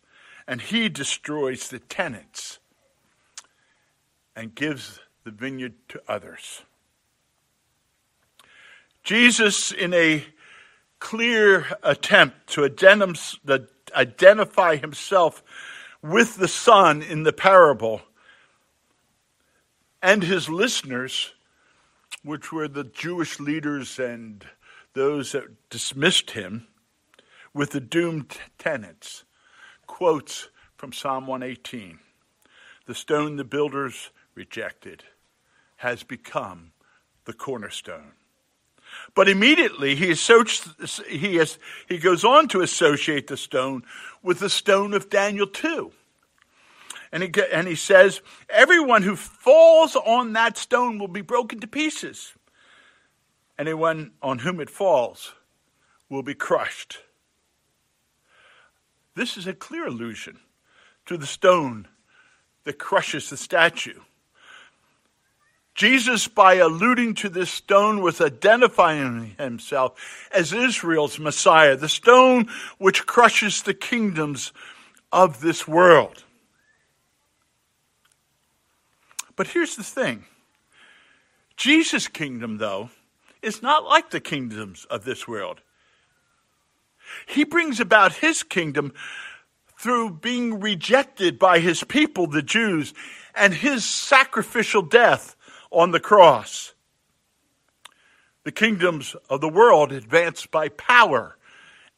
and 0.47 0.61
he 0.61 0.89
destroys 0.89 1.69
the 1.69 1.79
tenants 1.79 2.59
and 4.35 4.55
gives 4.55 5.01
the 5.25 5.31
vineyard 5.31 5.75
to 5.89 6.03
others. 6.09 6.63
Jesus, 9.03 9.73
in 9.73 9.95
a 9.95 10.25
clear 10.99 11.67
attempt 11.83 12.49
to 12.49 12.65
identify 13.95 14.77
himself 14.77 15.43
with 16.03 16.37
the 16.37 16.49
Son 16.49 17.03
in 17.03 17.23
the 17.23 17.33
parable 17.33 18.03
and 20.03 20.23
his 20.23 20.49
listeners, 20.49 21.33
which 22.23 22.53
were 22.53 22.69
the 22.69 22.85
Jewish 22.85 23.39
leaders 23.39 23.99
and 23.99 24.45
those 24.95 25.33
that 25.33 25.69
dismissed 25.69 26.33
him, 26.33 26.67
with 27.53 27.71
the 27.71 27.81
doomed 27.81 28.37
tenants, 28.59 29.25
quotes 29.87 30.49
from 30.77 30.93
Psalm 30.93 31.27
118 31.27 31.99
The 32.87 32.95
stone 32.95 33.37
the 33.37 33.45
builders 33.45 34.11
rejected 34.35 35.05
has 35.77 36.03
become 36.03 36.73
the 37.25 37.33
cornerstone. 37.33 38.13
But 39.15 39.29
immediately 39.29 39.95
he, 39.95 40.15
he, 41.09 41.37
has, 41.37 41.59
he 41.89 41.99
goes 41.99 42.25
on 42.25 42.49
to 42.49 42.61
associate 42.61 43.27
the 43.27 43.37
stone 43.37 43.83
with 44.23 44.39
the 44.39 44.51
stone 44.51 44.95
of 44.95 45.11
Daniel 45.11 45.47
2. 45.47 45.93
And 47.13 47.23
he, 47.25 47.33
and 47.53 47.67
he 47.67 47.75
says, 47.75 48.21
Everyone 48.49 49.03
who 49.03 49.17
falls 49.17 49.97
on 49.97 50.33
that 50.35 50.57
stone 50.57 50.99
will 50.99 51.09
be 51.09 51.23
broken 51.23 51.59
to 51.61 51.67
pieces. 51.67 52.35
Anyone 53.59 54.13
on 54.23 54.39
whom 54.39 54.61
it 54.61 54.71
falls 54.71 55.33
will 56.09 56.23
be 56.23 56.35
crushed. 56.35 56.99
This 59.15 59.37
is 59.37 59.47
a 59.47 59.53
clear 59.53 59.87
allusion 59.87 60.39
to 61.07 61.17
the 61.17 61.27
stone 61.27 61.89
that 62.65 62.79
crushes 62.79 63.31
the 63.31 63.37
statue. 63.37 64.01
Jesus, 65.81 66.29
by 66.29 66.57
alluding 66.57 67.15
to 67.15 67.31
this 67.31 67.51
stone, 67.51 68.03
was 68.03 68.21
identifying 68.21 69.35
himself 69.39 70.29
as 70.31 70.53
Israel's 70.53 71.19
Messiah, 71.19 71.75
the 71.75 71.89
stone 71.89 72.51
which 72.77 73.07
crushes 73.07 73.63
the 73.63 73.73
kingdoms 73.73 74.53
of 75.11 75.41
this 75.41 75.67
world. 75.67 76.25
But 79.37 79.47
here's 79.47 79.75
the 79.75 79.83
thing 79.83 80.27
Jesus' 81.57 82.09
kingdom, 82.09 82.59
though, 82.59 82.91
is 83.41 83.63
not 83.63 83.83
like 83.83 84.11
the 84.11 84.21
kingdoms 84.21 84.85
of 84.91 85.07
this 85.07 85.27
world. 85.27 85.63
He 87.27 87.45
brings 87.45 87.81
about 87.81 88.17
his 88.17 88.43
kingdom 88.43 88.93
through 89.79 90.11
being 90.11 90.61
rejected 90.61 91.39
by 91.39 91.61
his 91.61 91.85
people, 91.85 92.27
the 92.27 92.43
Jews, 92.43 92.93
and 93.35 93.55
his 93.55 93.83
sacrificial 93.83 94.83
death 94.83 95.37
on 95.71 95.91
the 95.91 96.01
cross. 96.01 96.75
The 98.45 98.53
kingdoms 98.53 99.15
of 99.29 99.41
the 99.41 99.49
world 99.49 99.93
advance 99.93 100.47
by 100.47 100.69
power 100.69 101.37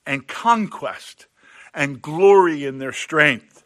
and 0.06 0.26
conquest 0.26 1.26
and 1.72 2.02
glory 2.02 2.64
in 2.64 2.78
their 2.78 2.92
strength. 2.92 3.64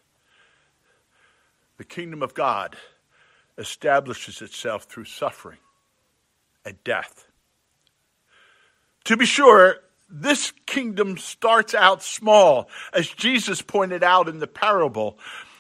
The 1.79 1.85
kingdom 1.85 2.23
of 2.23 2.35
God 2.35 2.77
establishes 3.59 4.43
itself 4.43 4.85
through 4.85 5.05
suffering 5.05 5.59
and 6.65 6.83
death. 6.85 7.27
To 9.05 9.17
be 9.17 9.27
sure, 9.27 9.77
this 10.09 10.53
kingdom 10.67 11.17
starts 11.17 11.75
out 11.75 12.03
small, 12.03 12.69
as 12.93 13.09
Jesus 13.09 13.63
pointed 13.63 14.03
out 14.03 14.29
in 14.29 14.39
the 14.39 14.47
parable 14.47 15.19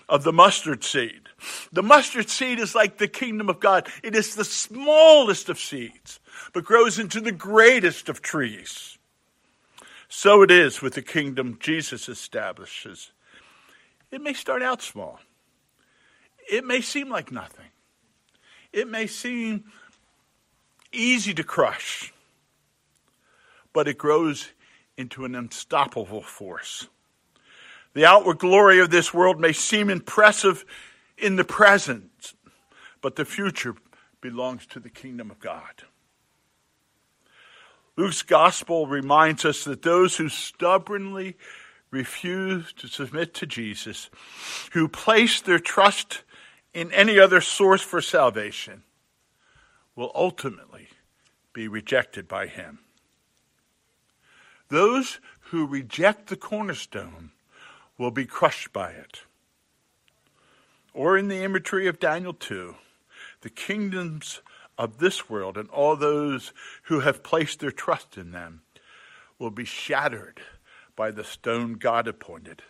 of 0.08 0.22
the 0.22 0.32
mustard 0.32 0.84
seed. 0.84 1.28
The 1.72 1.82
mustard 1.82 2.28
seed 2.28 2.58
is 2.58 2.74
like 2.74 2.98
the 2.98 3.08
kingdom 3.08 3.48
of 3.48 3.60
God. 3.60 3.88
It 4.02 4.14
is 4.14 4.34
the 4.34 4.44
smallest 4.44 5.48
of 5.48 5.58
seeds, 5.58 6.20
but 6.52 6.64
grows 6.64 6.98
into 6.98 7.20
the 7.20 7.32
greatest 7.32 8.08
of 8.08 8.22
trees. 8.22 8.98
So 10.08 10.42
it 10.42 10.50
is 10.50 10.80
with 10.80 10.94
the 10.94 11.02
kingdom 11.02 11.58
Jesus 11.60 12.08
establishes. 12.08 13.12
It 14.10 14.22
may 14.22 14.32
start 14.32 14.62
out 14.62 14.82
small. 14.82 15.20
It 16.50 16.64
may 16.64 16.80
seem 16.80 17.08
like 17.08 17.32
nothing. 17.32 17.66
It 18.72 18.88
may 18.88 19.06
seem 19.06 19.64
easy 20.92 21.34
to 21.34 21.42
crush, 21.42 22.12
but 23.72 23.88
it 23.88 23.98
grows 23.98 24.48
into 24.96 25.24
an 25.24 25.34
unstoppable 25.34 26.22
force. 26.22 26.88
The 27.96 28.04
outward 28.04 28.40
glory 28.40 28.78
of 28.80 28.90
this 28.90 29.14
world 29.14 29.40
may 29.40 29.54
seem 29.54 29.88
impressive 29.88 30.66
in 31.16 31.36
the 31.36 31.44
present, 31.44 32.34
but 33.00 33.16
the 33.16 33.24
future 33.24 33.74
belongs 34.20 34.66
to 34.66 34.80
the 34.80 34.90
kingdom 34.90 35.30
of 35.30 35.40
God. 35.40 35.84
Luke's 37.96 38.20
gospel 38.20 38.86
reminds 38.86 39.46
us 39.46 39.64
that 39.64 39.80
those 39.80 40.18
who 40.18 40.28
stubbornly 40.28 41.38
refuse 41.90 42.70
to 42.74 42.86
submit 42.86 43.32
to 43.32 43.46
Jesus, 43.46 44.10
who 44.72 44.88
place 44.88 45.40
their 45.40 45.58
trust 45.58 46.22
in 46.74 46.92
any 46.92 47.18
other 47.18 47.40
source 47.40 47.80
for 47.80 48.02
salvation, 48.02 48.82
will 49.94 50.12
ultimately 50.14 50.88
be 51.54 51.66
rejected 51.66 52.28
by 52.28 52.46
him. 52.46 52.80
Those 54.68 55.18
who 55.44 55.66
reject 55.66 56.26
the 56.26 56.36
cornerstone 56.36 57.30
will 57.98 58.10
be 58.10 58.26
crushed 58.26 58.72
by 58.72 58.90
it. 58.90 59.22
Or 60.92 61.16
in 61.16 61.28
the 61.28 61.42
imagery 61.44 61.86
of 61.86 61.98
Daniel 62.00 62.32
2, 62.34 62.74
the 63.42 63.50
kingdoms 63.50 64.40
of 64.78 64.98
this 64.98 65.28
world 65.28 65.56
and 65.56 65.68
all 65.70 65.96
those 65.96 66.52
who 66.84 67.00
have 67.00 67.22
placed 67.22 67.60
their 67.60 67.70
trust 67.70 68.16
in 68.16 68.32
them 68.32 68.62
will 69.38 69.50
be 69.50 69.64
shattered 69.64 70.40
by 70.94 71.10
the 71.10 71.24
stone 71.24 71.74
God 71.74 72.08
appointed. 72.08 72.62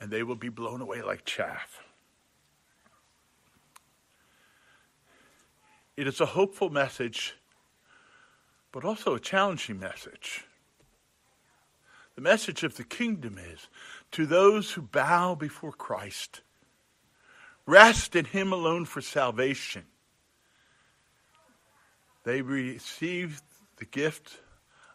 and 0.00 0.10
they 0.10 0.22
will 0.22 0.36
be 0.36 0.48
blown 0.48 0.80
away 0.80 1.02
like 1.02 1.24
chaff. 1.24 1.82
It 5.96 6.06
is 6.06 6.20
a 6.20 6.26
hopeful 6.26 6.68
message, 6.68 7.34
but 8.72 8.84
also 8.84 9.14
a 9.14 9.20
challenging 9.20 9.78
message. 9.78 10.44
The 12.14 12.20
message 12.20 12.62
of 12.62 12.76
the 12.76 12.84
kingdom 12.84 13.38
is 13.38 13.68
to 14.12 14.26
those 14.26 14.72
who 14.72 14.82
bow 14.82 15.34
before 15.34 15.72
Christ, 15.72 16.40
rest 17.66 18.16
in 18.16 18.24
Him 18.24 18.52
alone 18.52 18.84
for 18.84 19.00
salvation. 19.00 19.84
They 22.24 22.42
receive 22.42 23.42
the 23.76 23.84
gift 23.84 24.38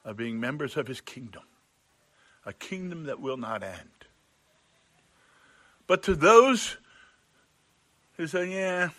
of 0.04 0.18
being 0.18 0.40
members 0.40 0.78
of 0.78 0.88
His 0.88 1.02
kingdom, 1.02 1.44
a 2.46 2.54
kingdom 2.54 3.06
that 3.06 3.20
will 3.20 3.38
not 3.38 3.64
end. 3.64 4.06
But 5.88 6.04
to 6.04 6.16
those 6.16 6.78
who 8.18 8.28
say, 8.28 8.52
yeah, 8.52 8.90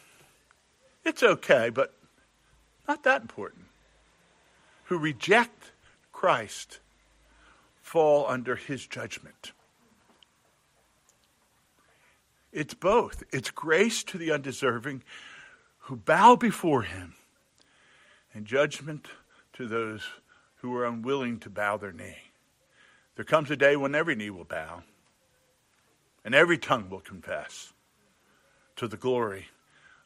it's 1.04 1.22
okay, 1.22 1.70
but 1.70 1.94
not 2.86 3.02
that 3.04 3.22
important, 3.22 3.64
who 4.84 4.98
reject 4.98 5.72
Christ 6.12 6.80
fall 7.80 8.26
under 8.28 8.56
his 8.56 8.86
judgment. 8.86 9.52
It's 12.52 12.74
both. 12.74 13.22
It's 13.32 13.50
grace 13.50 14.04
to 14.04 14.18
the 14.18 14.30
undeserving 14.30 15.02
who 15.78 15.96
bow 15.96 16.36
before 16.36 16.82
him, 16.82 17.14
and 18.34 18.46
judgment 18.46 19.08
to 19.54 19.66
those 19.66 20.02
who 20.56 20.74
are 20.76 20.86
unwilling 20.86 21.40
to 21.40 21.50
bow 21.50 21.76
their 21.76 21.92
knee. 21.92 22.18
There 23.16 23.24
comes 23.24 23.50
a 23.50 23.56
day 23.56 23.76
when 23.76 23.94
every 23.94 24.14
knee 24.14 24.30
will 24.30 24.44
bow, 24.44 24.82
and 26.24 26.34
every 26.34 26.58
tongue 26.58 26.88
will 26.88 27.00
confess 27.00 27.72
to 28.76 28.86
the 28.86 28.96
glory 28.96 29.48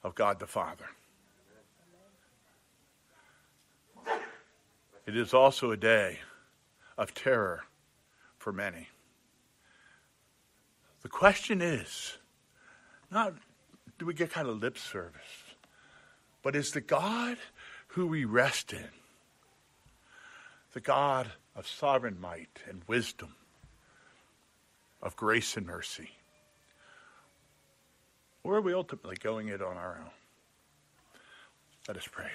of 0.03 0.15
God 0.15 0.39
the 0.39 0.47
Father. 0.47 0.87
It 5.07 5.17
is 5.17 5.35
also 5.35 5.71
a 5.71 5.77
day 5.77 6.21
of 6.99 7.15
terror 7.15 7.65
for 8.39 8.53
many. 8.53 8.89
The 11.03 11.09
question 11.09 11.61
is 11.61 12.19
not 13.17 13.33
do 13.99 14.05
we 14.05 14.13
get 14.13 14.31
kind 14.31 14.47
of 14.47 14.61
lip 14.61 14.77
service, 14.77 15.45
but 16.43 16.55
is 16.55 16.73
the 16.73 16.83
God 16.83 17.39
who 17.89 18.07
we 18.07 18.27
rest 18.27 18.75
in 18.75 18.89
the 20.75 20.81
God 20.81 21.33
of 21.55 21.67
sovereign 21.67 22.21
might 22.21 22.59
and 22.69 22.83
wisdom, 22.87 23.35
of 25.01 25.17
grace 25.17 25.57
and 25.57 25.67
mercy? 25.67 26.11
Or 28.45 28.57
are 28.57 28.61
we 28.61 28.75
ultimately 28.75 29.17
going 29.17 29.49
it 29.49 29.63
on 29.63 29.79
our 29.79 29.99
own? 29.99 30.11
Let 31.89 31.97
us 31.97 32.07
pray. 32.11 32.31